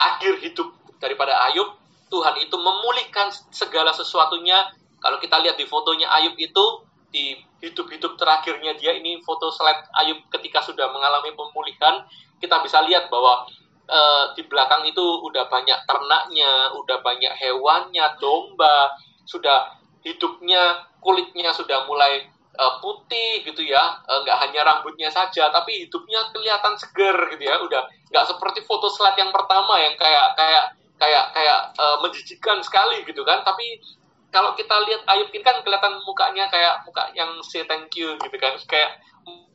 akhir 0.00 0.40
hidup 0.40 0.72
daripada 0.96 1.36
Ayub, 1.50 1.76
Tuhan 2.08 2.40
itu 2.40 2.56
memulihkan 2.56 3.28
segala 3.52 3.92
sesuatunya. 3.92 4.72
Kalau 5.00 5.20
kita 5.20 5.40
lihat 5.44 5.60
di 5.60 5.68
fotonya 5.68 6.08
Ayub 6.08 6.36
itu, 6.40 6.64
di 7.10 7.36
hidup-hidup 7.60 8.16
terakhirnya 8.16 8.78
dia 8.78 8.96
ini 8.96 9.20
foto 9.26 9.50
slide 9.52 9.90
Ayub 9.98 10.18
ketika 10.32 10.62
sudah 10.64 10.88
mengalami 10.94 11.34
pemulihan 11.34 12.06
kita 12.40 12.56
bisa 12.64 12.80
lihat 12.86 13.12
bahwa 13.12 13.44
uh, 13.90 14.32
di 14.38 14.46
belakang 14.46 14.86
itu 14.86 15.02
udah 15.02 15.50
banyak 15.50 15.82
ternaknya, 15.84 16.70
udah 16.78 17.02
banyak 17.02 17.34
hewannya, 17.34 18.06
domba, 18.22 18.94
sudah 19.26 19.74
hidupnya 20.06 20.86
kulitnya 21.02 21.50
sudah 21.50 21.84
mulai 21.90 22.30
uh, 22.56 22.78
putih 22.78 23.42
gitu 23.42 23.66
ya, 23.66 23.98
uh, 24.06 24.22
nggak 24.22 24.38
hanya 24.46 24.62
rambutnya 24.62 25.10
saja, 25.10 25.50
tapi 25.50 25.84
hidupnya 25.90 26.30
kelihatan 26.30 26.78
seger 26.78 27.18
gitu 27.34 27.42
ya, 27.44 27.58
udah 27.58 27.82
nggak 28.14 28.24
seperti 28.30 28.62
foto 28.64 28.86
slide 28.88 29.18
yang 29.18 29.34
pertama 29.34 29.76
yang 29.82 29.98
kayak 29.98 30.38
kayak 30.38 30.78
kayak 30.96 31.34
kayak 31.34 31.60
uh, 31.76 31.98
menjijikan 32.00 32.62
sekali 32.62 33.02
gitu 33.04 33.26
kan, 33.26 33.42
tapi 33.42 33.82
kalau 34.30 34.54
kita 34.54 34.78
lihat 34.86 35.02
Ayub 35.10 35.28
ini 35.34 35.42
kan 35.42 35.58
kelihatan 35.66 36.06
mukanya 36.06 36.46
kayak 36.54 36.86
muka 36.86 37.10
yang 37.18 37.34
say 37.42 37.66
thank 37.66 37.90
you 37.98 38.14
gitu 38.22 38.36
kan. 38.38 38.54
Kayak 38.70 39.02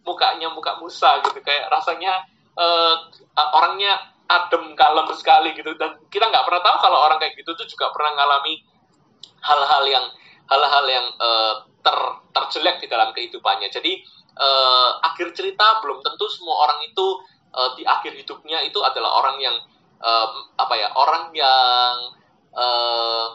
mukanya 0.04 0.52
muka 0.52 0.76
Musa 0.84 1.24
gitu. 1.24 1.40
Kayak 1.40 1.72
rasanya 1.72 2.28
uh, 2.60 3.08
orangnya 3.56 3.96
adem 4.26 4.74
kalem 4.74 5.08
sekali 5.14 5.54
gitu. 5.54 5.74
Dan 5.78 6.02
kita 6.10 6.30
nggak 6.30 6.46
pernah 6.46 6.62
tahu 6.66 6.78
kalau 6.82 7.00
orang 7.06 7.18
kayak 7.22 7.38
gitu 7.38 7.52
tuh 7.54 7.68
juga 7.70 7.94
pernah 7.94 8.14
ngalami 8.18 8.62
hal-hal 9.46 9.84
yang 9.86 10.06
hal-hal 10.50 10.86
yang 10.90 11.06
uh, 11.22 11.56
ter 11.82 11.98
terjelek 12.34 12.82
di 12.82 12.88
dalam 12.90 13.14
kehidupannya. 13.14 13.70
Jadi 13.70 14.02
uh, 14.38 15.02
akhir 15.06 15.34
cerita 15.38 15.82
belum 15.86 16.02
tentu 16.02 16.26
semua 16.30 16.66
orang 16.70 16.80
itu 16.86 17.06
uh, 17.54 17.70
di 17.78 17.86
akhir 17.86 18.18
hidupnya 18.18 18.66
itu 18.66 18.82
adalah 18.82 19.22
orang 19.22 19.38
yang 19.42 19.56
uh, 20.02 20.30
apa 20.58 20.74
ya 20.78 20.90
orang 20.98 21.30
yang 21.34 21.96
uh, 22.54 23.28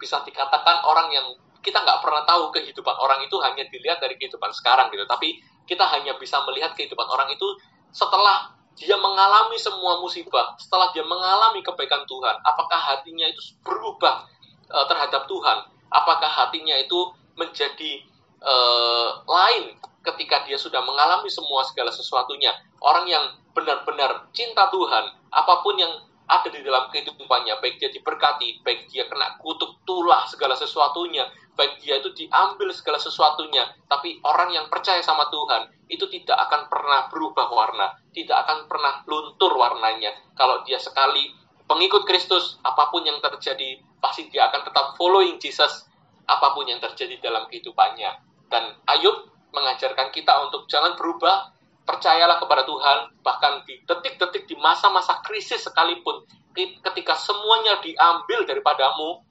bisa 0.00 0.20
dikatakan 0.24 0.80
orang 0.84 1.12
yang 1.12 1.26
kita 1.60 1.76
nggak 1.76 2.00
pernah 2.00 2.24
tahu 2.24 2.48
kehidupan 2.56 2.96
orang 2.96 3.20
itu 3.20 3.36
hanya 3.44 3.68
dilihat 3.68 4.00
dari 4.00 4.16
kehidupan 4.16 4.48
sekarang 4.56 4.88
gitu. 4.92 5.04
Tapi 5.04 5.40
kita 5.68 5.84
hanya 5.92 6.16
bisa 6.16 6.40
melihat 6.48 6.72
kehidupan 6.72 7.04
orang 7.04 7.28
itu 7.28 7.46
setelah 7.92 8.59
dia 8.80 8.96
mengalami 8.96 9.60
semua 9.60 10.00
musibah. 10.00 10.56
Setelah 10.56 10.88
dia 10.96 11.04
mengalami 11.04 11.60
kebaikan 11.60 12.08
Tuhan 12.08 12.40
apakah 12.40 12.80
hatinya 12.80 13.28
itu 13.28 13.52
berubah 13.60 14.24
uh, 14.72 14.86
terhadap 14.88 15.28
Tuhan? 15.28 15.68
Apakah 15.92 16.30
hatinya 16.32 16.74
itu 16.80 17.12
menjadi 17.36 18.00
uh, 18.40 19.20
lain 19.28 19.76
ketika 20.00 20.48
dia 20.48 20.56
sudah 20.56 20.80
mengalami 20.80 21.28
semua 21.28 21.60
segala 21.68 21.92
sesuatunya? 21.92 22.56
Orang 22.80 23.04
yang 23.04 23.36
benar-benar 23.52 24.32
cinta 24.32 24.72
Tuhan 24.72 25.04
apa 25.28 25.54
pun 25.60 25.76
yang 25.76 25.92
ada 26.30 26.46
di 26.46 26.62
dalam 26.62 26.86
kehidupannya, 26.94 27.58
baik 27.58 27.82
dia 27.82 27.90
diberkati, 27.90 28.62
baik 28.62 28.86
dia 28.86 29.10
kena 29.10 29.34
kutuk 29.42 29.82
tulah 29.82 30.22
segala 30.30 30.54
sesuatunya, 30.54 31.26
baik 31.58 31.82
dia 31.82 31.98
itu 31.98 32.14
diambil 32.14 32.70
segala 32.70 33.02
sesuatunya, 33.02 33.66
tapi 33.90 34.22
orang 34.22 34.54
yang 34.54 34.70
percaya 34.70 35.02
sama 35.02 35.26
Tuhan 35.26 35.74
itu 35.90 36.06
tidak 36.06 36.38
akan 36.46 36.70
pernah 36.70 37.10
berubah 37.10 37.50
warna, 37.50 37.98
tidak 38.10 38.46
akan 38.46 38.66
pernah 38.66 39.02
luntur 39.06 39.54
warnanya. 39.54 40.10
Kalau 40.34 40.62
dia 40.66 40.78
sekali 40.82 41.30
pengikut 41.70 42.02
Kristus, 42.02 42.58
apa 42.66 42.90
pun 42.90 43.06
yang 43.06 43.22
terjadi, 43.22 43.78
pasti 44.02 44.26
dia 44.26 44.50
akan 44.50 44.66
tetap 44.66 44.98
following 44.98 45.38
Jesus, 45.38 45.86
apa 46.26 46.50
pun 46.54 46.66
yang 46.66 46.82
terjadi 46.82 47.22
dalam 47.22 47.46
kehidupannya. 47.46 48.10
Dan 48.50 48.74
Ayub 48.90 49.30
mengajarkan 49.54 50.10
kita 50.10 50.34
untuk 50.50 50.66
jangan 50.66 50.98
berubah, 50.98 51.54
percayalah 51.86 52.42
kepada 52.42 52.66
Tuhan, 52.66 52.98
bahkan 53.22 53.62
di 53.66 53.78
detik-detik 53.86 54.46
di 54.50 54.58
masa-masa 54.58 55.22
krisis 55.22 55.62
sekalipun, 55.62 56.26
ketika 56.56 57.14
semuanya 57.14 57.78
diambil 57.82 58.46
daripadamu, 58.46 59.22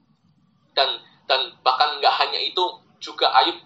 dan 0.71 1.03
dan 1.27 1.53
bahkan 1.61 1.99
nggak 1.99 2.15
hanya 2.25 2.39
itu, 2.39 2.63
juga 2.99 3.31
Ayub, 3.35 3.59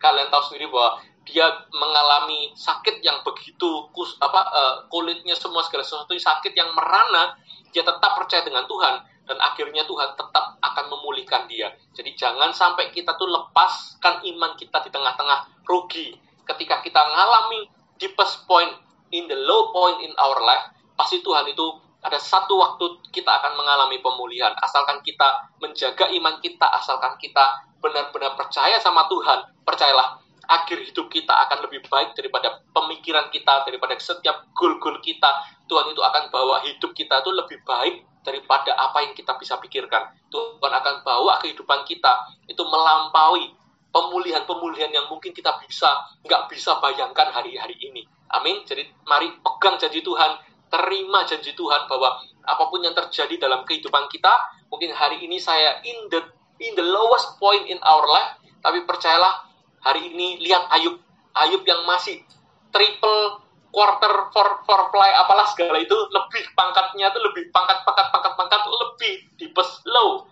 kalian 0.00 0.28
tahu 0.28 0.42
sendiri 0.52 0.68
bahwa 0.68 1.00
dia 1.26 1.46
mengalami 1.74 2.54
sakit 2.54 3.02
yang 3.02 3.20
begitu 3.26 3.90
kus, 3.90 4.14
apa 4.22 4.40
uh, 4.46 4.74
kulitnya 4.86 5.34
semua 5.34 5.66
segala 5.66 5.82
sesuatu 5.82 6.14
sakit 6.14 6.54
yang 6.54 6.70
merana, 6.70 7.34
dia 7.74 7.82
tetap 7.82 8.14
percaya 8.14 8.46
dengan 8.46 8.64
Tuhan 8.70 9.02
dan 9.26 9.38
akhirnya 9.42 9.82
Tuhan 9.84 10.14
tetap 10.14 10.54
akan 10.62 10.84
memulihkan 10.86 11.50
dia. 11.50 11.74
Jadi 11.92 12.14
jangan 12.14 12.54
sampai 12.54 12.94
kita 12.94 13.18
tuh 13.18 13.26
lepaskan 13.26 14.22
iman 14.22 14.54
kita 14.54 14.86
di 14.86 14.90
tengah-tengah 14.94 15.66
rugi 15.66 16.14
ketika 16.46 16.78
kita 16.80 17.02
mengalami 17.02 17.66
deepest 17.98 18.46
point 18.46 18.70
in 19.10 19.26
the 19.26 19.34
low 19.34 19.74
point 19.74 19.98
in 20.06 20.14
our 20.22 20.38
life, 20.46 20.70
pasti 20.94 21.18
Tuhan 21.26 21.50
itu 21.50 21.66
ada 22.06 22.22
satu 22.22 22.54
waktu 22.54 23.02
kita 23.10 23.26
akan 23.26 23.58
mengalami 23.58 23.98
pemulihan. 23.98 24.54
Asalkan 24.62 25.02
kita 25.02 25.50
menjaga 25.58 26.06
iman 26.06 26.38
kita, 26.38 26.70
asalkan 26.78 27.18
kita 27.18 27.66
benar-benar 27.82 28.38
percaya 28.38 28.78
sama 28.78 29.10
Tuhan, 29.10 29.42
percayalah 29.66 30.22
akhir 30.46 30.82
hidup 30.86 31.10
kita 31.10 31.30
akan 31.30 31.66
lebih 31.66 31.84
baik 31.86 32.14
daripada 32.14 32.62
pemikiran 32.72 33.28
kita, 33.30 33.66
daripada 33.66 33.94
setiap 33.98 34.46
goal-goal 34.54 34.98
kita. 35.02 35.28
Tuhan 35.66 35.90
itu 35.90 35.98
akan 35.98 36.30
bawa 36.30 36.62
hidup 36.62 36.94
kita 36.94 37.20
itu 37.22 37.30
lebih 37.34 37.58
baik 37.66 38.06
daripada 38.22 38.74
apa 38.74 39.06
yang 39.06 39.14
kita 39.14 39.34
bisa 39.38 39.58
pikirkan. 39.62 40.10
Tuhan 40.30 40.72
akan 40.72 41.06
bawa 41.06 41.38
kehidupan 41.42 41.86
kita 41.86 42.26
itu 42.50 42.62
melampaui 42.62 43.54
pemulihan-pemulihan 43.94 44.90
yang 44.92 45.06
mungkin 45.08 45.32
kita 45.32 45.56
bisa 45.62 45.88
nggak 46.26 46.50
bisa 46.50 46.76
bayangkan 46.82 47.30
hari-hari 47.30 47.78
ini. 47.80 48.04
Amin. 48.34 48.66
Jadi 48.66 48.84
mari 49.06 49.30
pegang 49.40 49.78
janji 49.78 50.02
Tuhan, 50.02 50.42
terima 50.68 51.22
janji 51.24 51.54
Tuhan 51.54 51.86
bahwa 51.86 52.18
apa 52.46 52.64
pun 52.66 52.82
yang 52.82 52.92
terjadi 52.92 53.38
dalam 53.38 53.62
kehidupan 53.62 54.10
kita, 54.10 54.30
mungkin 54.68 54.90
hari 54.92 55.22
ini 55.22 55.38
saya 55.38 55.78
in 55.86 56.10
the 56.10 56.20
in 56.60 56.74
the 56.74 56.84
lowest 56.84 57.38
point 57.38 57.64
in 57.70 57.78
our 57.86 58.04
life, 58.04 58.36
tapi 58.60 58.82
percayalah 58.84 59.45
hari 59.86 60.10
ini 60.10 60.42
lihat 60.42 60.66
Ayub, 60.74 60.98
Ayub 61.38 61.62
yang 61.62 61.86
masih 61.86 62.26
triple 62.74 63.46
quarter 63.70 64.32
for 64.34 64.66
for 64.66 64.90
play 64.90 65.12
apalah 65.14 65.46
segala 65.52 65.78
itu 65.78 65.94
lebih 66.10 66.42
pangkatnya 66.58 67.12
itu 67.12 67.20
lebih 67.22 67.52
pangkat 67.54 67.84
pangkat 67.86 68.08
pangkat 68.10 68.32
pangkat 68.34 68.62
lebih 68.66 69.14
di 69.36 69.46
low 69.86 70.26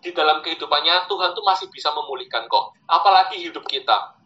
di 0.00 0.10
dalam 0.16 0.40
kehidupannya 0.40 1.06
Tuhan 1.06 1.36
tuh 1.36 1.44
masih 1.44 1.68
bisa 1.68 1.92
memulihkan 1.92 2.48
kok. 2.48 2.72
Apalagi 2.88 3.36
hidup 3.36 3.64
kita. 3.68 4.16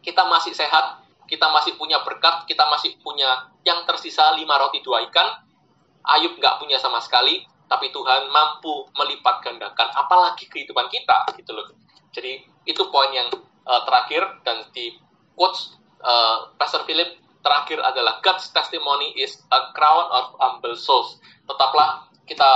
Kita 0.00 0.24
masih 0.32 0.56
sehat, 0.56 1.04
kita 1.28 1.44
masih 1.52 1.76
punya 1.76 2.00
berkat, 2.00 2.48
kita 2.48 2.64
masih 2.72 2.96
punya 3.04 3.52
yang 3.68 3.84
tersisa 3.84 4.32
lima 4.32 4.56
roti 4.56 4.80
dua 4.80 5.04
ikan. 5.12 5.44
Ayub 6.00 6.40
nggak 6.40 6.56
punya 6.56 6.80
sama 6.80 7.04
sekali, 7.04 7.44
tapi 7.68 7.92
Tuhan 7.92 8.32
mampu 8.32 8.88
melipat 8.96 9.44
gandakan. 9.44 9.92
Apalagi 9.92 10.48
kehidupan 10.48 10.88
kita, 10.88 11.28
gitu 11.36 11.52
loh. 11.52 11.68
Jadi 12.16 12.40
itu 12.64 12.82
poin 12.88 13.12
yang 13.12 13.28
uh, 13.70 13.86
terakhir 13.86 14.26
dan 14.42 14.66
di 14.74 14.98
quotes 15.38 15.78
uh, 16.02 16.50
Pastor 16.58 16.82
Philip 16.90 17.14
terakhir 17.40 17.78
adalah 17.80 18.18
God's 18.20 18.50
testimony 18.50 19.14
is 19.16 19.38
a 19.54 19.70
crown 19.72 20.06
of 20.10 20.34
humble 20.42 20.74
souls. 20.74 21.22
Tetaplah 21.46 22.10
kita 22.26 22.50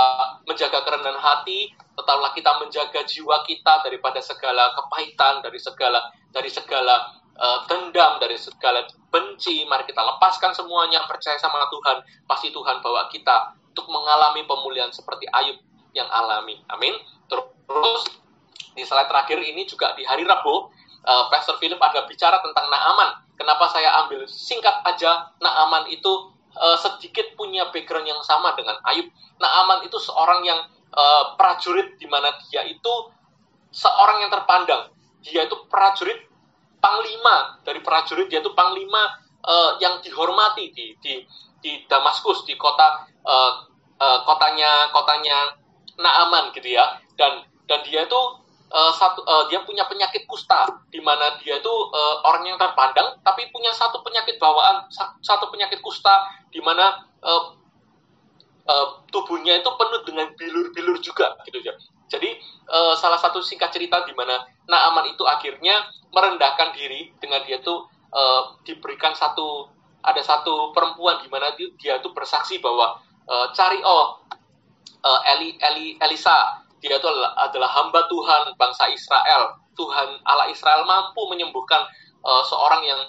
menjaga 0.45 0.83
kerendahan 0.85 1.19
hati, 1.19 1.73
tetaplah 1.95 2.31
kita 2.35 2.51
menjaga 2.59 3.01
jiwa 3.07 3.43
kita 3.47 3.81
daripada 3.81 4.19
segala 4.21 4.71
kepahitan, 4.77 5.41
dari 5.41 5.59
segala 5.59 5.99
dari 6.31 6.51
segala 6.51 7.15
uh, 7.39 7.59
dendam, 7.67 8.21
dari 8.21 8.37
segala 8.37 8.85
benci. 9.09 9.65
Mari 9.65 9.87
kita 9.89 9.99
lepaskan 9.99 10.53
semuanya, 10.53 11.03
percaya 11.07 11.39
sama 11.39 11.65
Tuhan. 11.71 12.03
Pasti 12.29 12.51
Tuhan 12.51 12.79
bawa 12.83 13.07
kita 13.09 13.57
untuk 13.75 13.91
mengalami 13.91 14.47
pemulihan 14.47 14.91
seperti 14.93 15.27
Ayub 15.33 15.59
yang 15.91 16.07
alami. 16.11 16.59
Amin. 16.71 16.95
Terus 17.27 18.03
di 18.75 18.83
slide 18.83 19.07
terakhir 19.07 19.39
ini 19.39 19.63
juga 19.63 19.95
di 19.95 20.03
hari 20.03 20.27
Rabu, 20.27 20.71
uh, 21.05 21.25
Pastor 21.29 21.55
Philip 21.61 21.77
ada 21.79 22.03
bicara 22.09 22.41
tentang 22.41 22.67
Naaman. 22.67 23.23
Kenapa 23.37 23.69
saya 23.69 24.05
ambil 24.05 24.25
singkat 24.25 24.81
aja 24.83 25.31
Naaman 25.39 25.87
itu 25.93 26.33
uh, 26.57 26.77
sedikit 26.79 27.35
punya 27.37 27.69
background 27.69 28.09
yang 28.09 28.19
sama 28.25 28.57
dengan 28.57 28.75
Ayub. 28.89 29.07
Naaman 29.37 29.85
itu 29.85 29.97
seorang 30.01 30.41
yang 30.43 30.59
uh, 30.95 31.37
prajurit 31.37 31.95
di 31.99 32.07
mana 32.09 32.33
dia 32.49 32.65
itu 32.65 32.93
seorang 33.71 34.25
yang 34.25 34.31
terpandang. 34.31 34.91
Dia 35.25 35.45
itu 35.45 35.55
prajurit 35.67 36.25
panglima 36.79 37.59
dari 37.65 37.81
prajurit 37.81 38.29
dia 38.29 38.39
itu 38.39 38.53
panglima 38.53 39.19
uh, 39.41 39.77
yang 39.81 39.99
dihormati 40.05 40.69
di 40.71 40.95
di 41.01 41.13
di 41.59 41.81
Damaskus 41.89 42.45
di 42.45 42.53
kota 42.55 43.09
uh, 43.25 43.51
uh, 43.97 44.19
kotanya 44.23 44.89
kotanya 44.93 45.59
Naaman 45.99 46.55
gitu 46.55 46.71
ya. 46.71 46.97
Dan 47.19 47.43
dan 47.65 47.81
dia 47.83 48.05
itu 48.05 48.21
uh, 48.75 48.91
satu 48.91 49.23
uh, 49.23 49.47
dia 49.47 49.63
punya 49.63 49.87
penyakit 49.87 50.27
kusta 50.27 50.67
di 50.91 50.99
mana 50.99 51.39
dia 51.39 51.63
itu 51.63 51.71
uh, 51.71 52.19
orang 52.27 52.43
yang 52.43 52.59
terpandang 52.59 53.15
tapi 53.23 53.47
punya 53.55 53.71
satu 53.71 54.03
penyakit 54.03 54.35
bawaan 54.35 54.83
satu 55.23 55.47
penyakit 55.47 55.79
kusta 55.79 56.27
di 56.51 56.59
mana 56.59 57.07
uh, 57.23 57.55
uh, 58.67 58.87
tubuhnya 59.07 59.63
itu 59.63 59.69
penuh 59.71 60.01
dengan 60.03 60.27
bilur-bilur 60.35 60.99
juga 60.99 61.39
gitu 61.47 61.63
ya. 61.63 61.71
Jadi 62.05 62.37
uh, 62.69 62.93
salah 62.99 63.17
satu 63.17 63.41
singkat 63.41 63.73
cerita 63.73 64.03
di 64.05 64.13
mana 64.13 64.45
Naaman 64.69 65.09
itu 65.09 65.25
akhirnya 65.25 65.89
merendahkan 66.13 66.75
diri 66.77 67.15
dengan 67.17 67.41
dia 67.47 67.63
tuh 67.63 67.87
uh, 68.13 68.59
diberikan 68.67 69.15
satu 69.15 69.71
ada 70.05 70.21
satu 70.21 70.69
perempuan 70.69 71.17
di 71.25 71.29
mana 71.33 71.49
dia, 71.57 71.97
tuh 71.97 72.13
bersaksi 72.13 72.61
bahwa 72.61 73.01
uh, 73.25 73.49
cari 73.55 73.81
oh 73.81 74.21
Eli 75.05 75.53
Eli 75.61 76.01
Elisa 76.01 76.64
dia 76.85 77.01
itu 77.01 77.07
adalah, 77.09 77.33
adalah 77.41 77.69
hamba 77.81 78.05
Tuhan 78.05 78.53
bangsa 78.61 78.85
Israel. 78.93 79.57
Tuhan 79.73 80.21
Allah 80.21 80.53
Israel 80.53 80.85
mampu 80.85 81.25
menyembuhkan 81.33 81.81
uh, 82.21 82.43
seorang 82.45 82.85
yang 82.85 83.01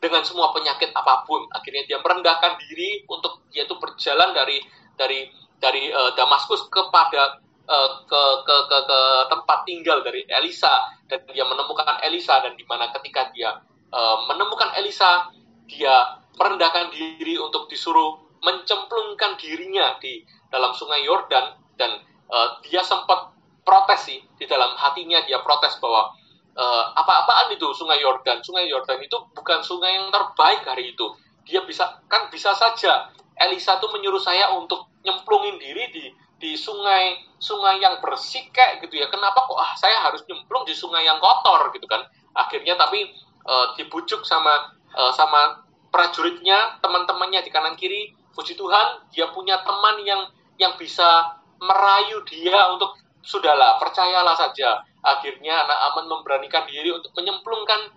dengan 0.00 0.24
semua 0.24 0.50
penyakit 0.56 0.90
apa 0.96 1.28
pun. 1.28 1.44
Akhirnya 1.52 1.84
dia 1.84 2.00
merendahkan 2.00 2.56
diri 2.56 3.04
untuk 3.06 3.44
dia 3.52 3.68
itu 3.68 3.76
berjalan 3.76 4.32
dari 4.32 4.64
dari 4.96 5.28
dari 5.60 5.92
uh, 5.92 6.16
Damaskus 6.16 6.66
kepada 6.72 7.38
uh, 7.68 7.90
ke, 8.08 8.22
ke 8.48 8.56
ke 8.66 8.78
ke 8.88 8.98
tempat 9.28 9.58
tinggal 9.68 10.00
dari 10.00 10.24
Elisa. 10.26 10.72
Dan 11.06 11.22
dia 11.28 11.44
menemukan 11.44 12.00
Elisa 12.02 12.40
dan 12.40 12.56
di 12.56 12.64
mana 12.64 12.88
ketika 12.96 13.28
dia 13.36 13.60
uh, 13.92 14.16
menemukan 14.26 14.72
Elisa 14.80 15.28
dia 15.68 16.18
merendahkan 16.40 16.90
diri 16.90 17.36
untuk 17.36 17.68
disuruh 17.68 18.18
mencemplungkan 18.42 19.38
dirinya 19.38 20.00
di 20.00 20.24
dalam 20.48 20.72
sungai 20.74 21.04
Yordan. 21.04 21.60
Dan 21.78 22.11
uh, 22.32 22.48
dia 22.64 22.80
sempat 22.80 23.36
protes 23.62 24.08
sih 24.08 24.18
di 24.40 24.44
dalam 24.48 24.74
hatinya 24.74 25.22
dia 25.22 25.38
protes 25.44 25.78
bahwa 25.78 26.10
uh, 26.56 26.84
apa-apaan 26.96 27.52
itu 27.54 27.68
sungai 27.76 28.00
Yordan. 28.00 28.40
Sungai 28.40 28.66
Yordan 28.66 28.98
itu 29.04 29.16
bukan 29.36 29.60
sungai 29.60 30.00
yang 30.00 30.08
terbaik 30.08 30.64
hari 30.64 30.96
itu. 30.96 31.06
Dia 31.44 31.62
bisa 31.68 32.00
kan 32.08 32.32
bisa 32.32 32.54
saja 32.56 33.12
Elisa 33.38 33.78
tuh 33.82 33.90
menyuruh 33.90 34.22
saya 34.22 34.54
untuk 34.54 34.86
nyemplungin 35.02 35.58
diri 35.58 35.84
di 35.90 36.04
di 36.42 36.58
sungai 36.58 37.22
sungai 37.38 37.78
yang 37.78 38.02
bersih 38.02 38.50
kayak 38.50 38.82
gitu 38.82 38.98
ya. 38.98 39.06
Kenapa 39.10 39.46
kok 39.46 39.58
ah 39.58 39.72
saya 39.78 40.02
harus 40.02 40.22
nyemplung 40.26 40.66
di 40.66 40.74
sungai 40.74 41.06
yang 41.06 41.22
kotor 41.22 41.70
gitu 41.74 41.86
kan? 41.86 42.02
Akhirnya 42.34 42.74
tapi 42.78 43.10
uh, 43.46 43.74
dibujuk 43.78 44.26
sama 44.26 44.74
uh, 44.94 45.12
sama 45.14 45.62
prajuritnya 45.92 46.82
teman-temannya 46.82 47.42
di 47.46 47.50
kanan 47.50 47.78
kiri. 47.78 48.14
Puji 48.32 48.56
Tuhan 48.56 49.12
dia 49.12 49.28
punya 49.28 49.60
teman 49.60 50.00
yang 50.02 50.24
yang 50.56 50.72
bisa 50.80 51.41
merayu 51.62 52.26
dia 52.26 52.58
untuk 52.74 52.98
sudahlah 53.22 53.78
percayalah 53.78 54.34
saja. 54.34 54.82
Akhirnya 55.02 55.66
anak 55.66 55.78
Aman 55.90 56.06
memberanikan 56.10 56.66
diri 56.66 56.90
untuk 56.90 57.14
menyemplungkan 57.18 57.90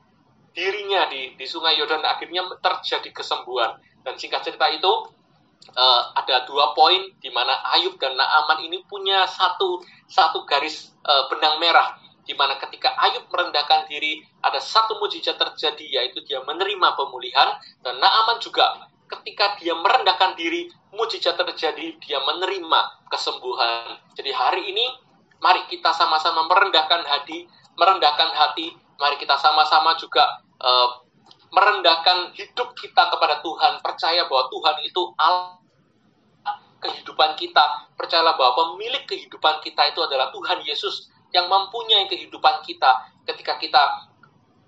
dirinya 0.53 1.09
di 1.09 1.33
di 1.33 1.45
sungai 1.45 1.77
Yordan. 1.77 2.05
Akhirnya 2.05 2.45
terjadi 2.61 3.09
kesembuhan. 3.09 3.77
Dan 4.05 4.17
singkat 4.21 4.45
cerita 4.45 4.69
itu 4.69 4.89
uh, 5.73 6.01
ada 6.13 6.45
dua 6.45 6.77
poin 6.77 7.01
di 7.17 7.29
mana 7.33 7.57
Ayub 7.77 7.97
dan 7.97 8.13
Naaman 8.13 8.61
ini 8.69 8.85
punya 8.85 9.25
satu 9.25 9.81
satu 10.05 10.45
garis 10.45 10.93
uh, 11.01 11.25
benang 11.33 11.57
merah 11.57 11.97
di 12.25 12.33
mana 12.33 12.57
ketika 12.57 12.93
Ayub 13.01 13.25
merendahkan 13.29 13.85
diri 13.89 14.21
ada 14.41 14.57
satu 14.57 14.97
mujizat 14.97 15.37
terjadi 15.37 16.01
yaitu 16.01 16.21
dia 16.25 16.41
menerima 16.45 16.97
pemulihan. 16.97 17.57
Dan 17.81 17.97
Naaman 18.01 18.37
juga 18.41 18.89
ketika 19.05 19.57
dia 19.61 19.73
merendahkan 19.77 20.33
diri 20.33 20.69
mujizat 20.93 21.37
terjadi 21.37 21.97
dia 22.01 22.19
menerima 22.23 22.79
kesembuhan. 23.11 24.01
Jadi 24.17 24.31
hari 24.33 24.71
ini 24.73 24.85
mari 25.43 25.61
kita 25.69 25.93
sama-sama 25.93 26.47
merendahkan 26.49 27.05
hati, 27.05 27.45
merendahkan 27.77 28.31
hati, 28.33 28.73
mari 28.97 29.15
kita 29.21 29.37
sama-sama 29.37 29.93
juga 29.99 30.41
uh, 30.63 31.05
merendahkan 31.53 32.33
hidup 32.35 32.73
kita 32.75 33.03
kepada 33.13 33.39
Tuhan, 33.39 33.79
percaya 33.79 34.25
bahwa 34.27 34.49
Tuhan 34.49 34.75
itu 34.83 35.01
Allah 35.15 35.61
kehidupan 36.83 37.33
kita, 37.39 37.89
percayalah 37.97 38.37
bahwa 38.37 38.75
pemilik 38.75 39.03
kehidupan 39.09 39.63
kita 39.65 39.89
itu 39.89 39.99
adalah 40.05 40.29
Tuhan 40.29 40.61
Yesus 40.61 41.09
yang 41.33 41.49
mempunyai 41.49 42.05
kehidupan 42.05 42.61
kita. 42.61 43.09
Ketika 43.25 43.57
kita 43.57 43.81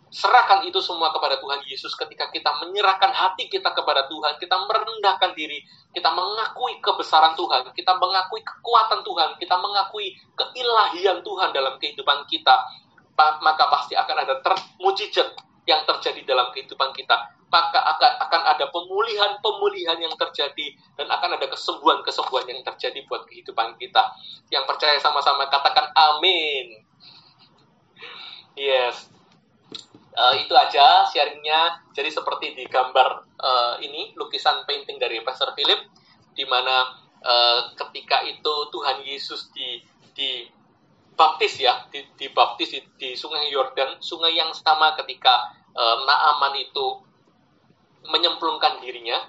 serahkan 0.08 0.64
itu 0.64 0.80
semua 0.80 1.12
kepada 1.12 1.36
Tuhan 1.40 1.60
Yesus 1.68 1.92
ketika 2.00 2.32
kita 2.32 2.48
menyerahkan 2.64 3.12
hati 3.12 3.52
kita 3.52 3.76
kepada 3.76 4.08
Tuhan, 4.08 4.40
kita 4.40 4.56
merendahkan 4.56 5.36
diri, 5.36 5.60
kita 5.92 6.10
mengakui 6.16 6.80
kebesaran 6.80 7.36
Tuhan, 7.36 7.68
kita 7.76 7.94
mengakui 8.00 8.40
kekuatan 8.44 9.04
Tuhan, 9.04 9.30
kita 9.36 9.56
mengakui 9.60 10.16
keilahian 10.40 11.20
Tuhan 11.20 11.50
dalam 11.52 11.76
kehidupan 11.76 12.24
kita, 12.32 12.56
maka 13.18 13.64
pasti 13.68 14.00
akan 14.00 14.18
ada 14.24 14.40
termujizat 14.40 15.36
yang 15.68 15.84
terjadi 15.84 16.24
dalam 16.24 16.50
kehidupan 16.56 16.96
kita. 16.96 17.36
Maka 17.48 17.80
akan 18.28 18.44
ada 18.44 18.68
pemulihan-pemulihan 18.76 20.04
yang 20.04 20.12
terjadi 20.20 20.68
dan 21.00 21.08
akan 21.08 21.40
ada 21.40 21.48
kesembuhan-kesembuhan 21.48 22.44
yang 22.44 22.60
terjadi 22.60 23.08
buat 23.08 23.24
kehidupan 23.24 23.80
kita. 23.80 24.04
Yang 24.52 24.68
percaya 24.68 25.00
sama-sama 25.00 25.48
katakan 25.48 25.88
amin. 25.96 26.84
Yes. 28.60 29.17
Uh, 30.18 30.34
itu 30.34 30.50
aja 30.58 31.06
sharingnya. 31.14 31.86
Jadi 31.94 32.10
seperti 32.10 32.58
di 32.58 32.66
gambar 32.66 33.38
uh, 33.38 33.78
ini 33.86 34.18
lukisan 34.18 34.66
painting 34.66 34.98
dari 34.98 35.22
Pastor 35.22 35.54
Philip, 35.54 35.78
di 36.34 36.42
mana 36.50 36.98
uh, 37.22 37.70
ketika 37.78 38.26
itu 38.26 38.54
Tuhan 38.74 39.06
Yesus 39.06 39.54
di 39.54 39.78
di 40.18 40.50
baptis 41.14 41.62
ya, 41.62 41.86
di, 41.94 42.02
di 42.18 42.34
baptis 42.34 42.74
di, 42.74 42.82
di 42.98 43.10
Sungai 43.14 43.46
Yordan, 43.54 44.02
sungai 44.02 44.34
yang 44.34 44.50
sama 44.58 44.98
ketika 44.98 45.54
uh, 45.78 46.02
Naaman 46.10 46.58
itu 46.58 46.98
menyemplungkan 48.10 48.82
dirinya 48.82 49.22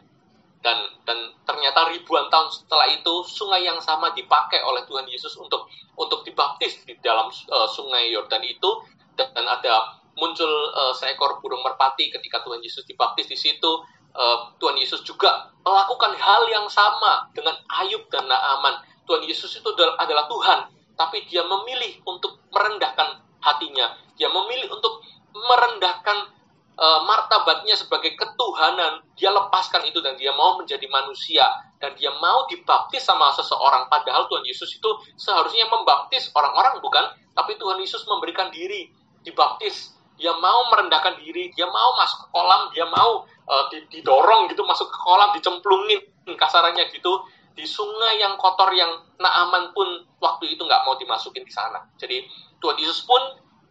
dan 0.64 0.88
dan 1.05 1.37
ternyata 1.44 1.92
ribuan 1.92 2.33
tahun 2.33 2.48
setelah 2.51 2.88
itu 2.90 3.14
sungai 3.29 3.62
yang 3.62 3.79
sama 3.79 4.11
dipakai 4.16 4.64
oleh 4.64 4.83
Tuhan 4.88 5.05
Yesus 5.05 5.37
untuk 5.37 5.68
untuk 6.01 6.24
dibaptis 6.24 6.83
di 6.88 6.96
dalam 6.98 7.29
uh, 7.29 7.68
sungai 7.68 8.11
Yordan 8.11 8.42
itu 8.42 8.70
dan, 9.14 9.31
dan 9.37 9.46
ada 9.46 9.97
muncul 10.18 10.50
uh, 10.74 10.92
seekor 10.92 11.38
burung 11.40 11.62
merpati 11.62 12.11
ketika 12.11 12.42
Tuhan 12.42 12.59
Yesus 12.61 12.85
dibaptis 12.85 13.31
di 13.31 13.38
situ 13.38 13.70
uh, 14.12 14.52
Tuhan 14.59 14.76
Yesus 14.76 15.07
juga 15.07 15.48
melakukan 15.62 16.12
hal 16.18 16.42
yang 16.50 16.66
sama 16.66 17.31
dengan 17.33 17.54
Ayub 17.83 18.04
dan 18.11 18.26
Naaman 18.26 18.83
Tuhan 19.07 19.22
Yesus 19.24 19.54
itu 19.54 19.70
adalah 19.96 20.26
Tuhan 20.26 20.59
tapi 20.98 21.22
dia 21.31 21.46
memilih 21.46 22.02
untuk 22.04 22.42
merendahkan 22.50 23.22
hatinya 23.38 23.94
dia 24.18 24.26
memilih 24.28 24.74
untuk 24.74 24.98
merendahkan 25.33 26.35
uh, 26.78 27.00
martabatnya 27.04 27.74
sebagai 27.74 28.14
ketuhanan, 28.14 29.02
dia 29.18 29.35
lepaskan 29.35 29.85
itu 29.85 29.98
dan 30.00 30.14
dia 30.14 30.33
mau 30.33 30.57
menjadi 30.57 30.87
manusia 30.87 31.44
dan 31.83 31.94
dia 31.98 32.14
mau 32.22 32.46
dibaptis 32.46 33.02
sama 33.04 33.35
seseorang. 33.35 33.90
Padahal 33.90 34.31
Tuhan 34.31 34.46
Yesus 34.46 34.70
itu 34.78 34.90
seharusnya 35.18 35.66
membaptis 35.68 36.31
orang-orang 36.33 36.78
bukan, 36.78 37.04
tapi 37.35 37.59
Tuhan 37.59 37.78
Yesus 37.83 38.07
memberikan 38.07 38.48
diri 38.54 38.88
dibaptis. 39.26 39.97
Dia 40.18 40.35
mau 40.35 40.66
merendahkan 40.68 41.22
diri, 41.22 41.54
dia 41.54 41.64
mau 41.70 41.94
masuk 41.94 42.26
ke 42.26 42.28
kolam, 42.35 42.62
dia 42.74 42.87
mau 42.90 43.22
uh, 43.22 43.64
didorong 43.70 44.50
gitu 44.50 44.66
masuk 44.66 44.90
ke 44.90 44.98
kolam, 44.98 45.31
dicemplungin 45.33 46.02
kasarannya 46.35 46.90
gitu 46.92 47.22
di 47.59 47.66
sungai 47.66 48.22
yang 48.22 48.38
kotor 48.38 48.70
yang 48.70 49.02
Naaman 49.18 49.74
pun 49.74 50.07
waktu 50.22 50.54
itu 50.54 50.62
nggak 50.62 50.87
mau 50.87 50.94
dimasukin 50.94 51.42
di 51.42 51.50
sana. 51.50 51.83
Jadi 51.98 52.22
Tuhan 52.62 52.78
Yesus 52.78 53.02
pun 53.02 53.18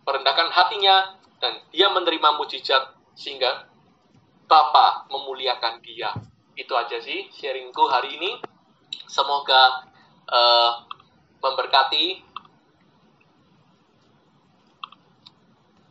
merendahkan 0.04 0.52
hatinya 0.52 1.16
dan 1.40 1.64
dia 1.72 1.88
menerima 1.88 2.36
mujizat 2.36 2.96
sehingga 3.16 3.64
Bapa 4.48 5.08
memuliakan 5.08 5.80
dia. 5.80 6.12
Itu 6.60 6.76
aja 6.76 7.00
sih 7.00 7.32
sharingku 7.32 7.88
hari 7.88 8.20
ini. 8.20 8.32
Semoga 9.08 9.88
uh, 10.28 10.84
memberkati 11.40 12.27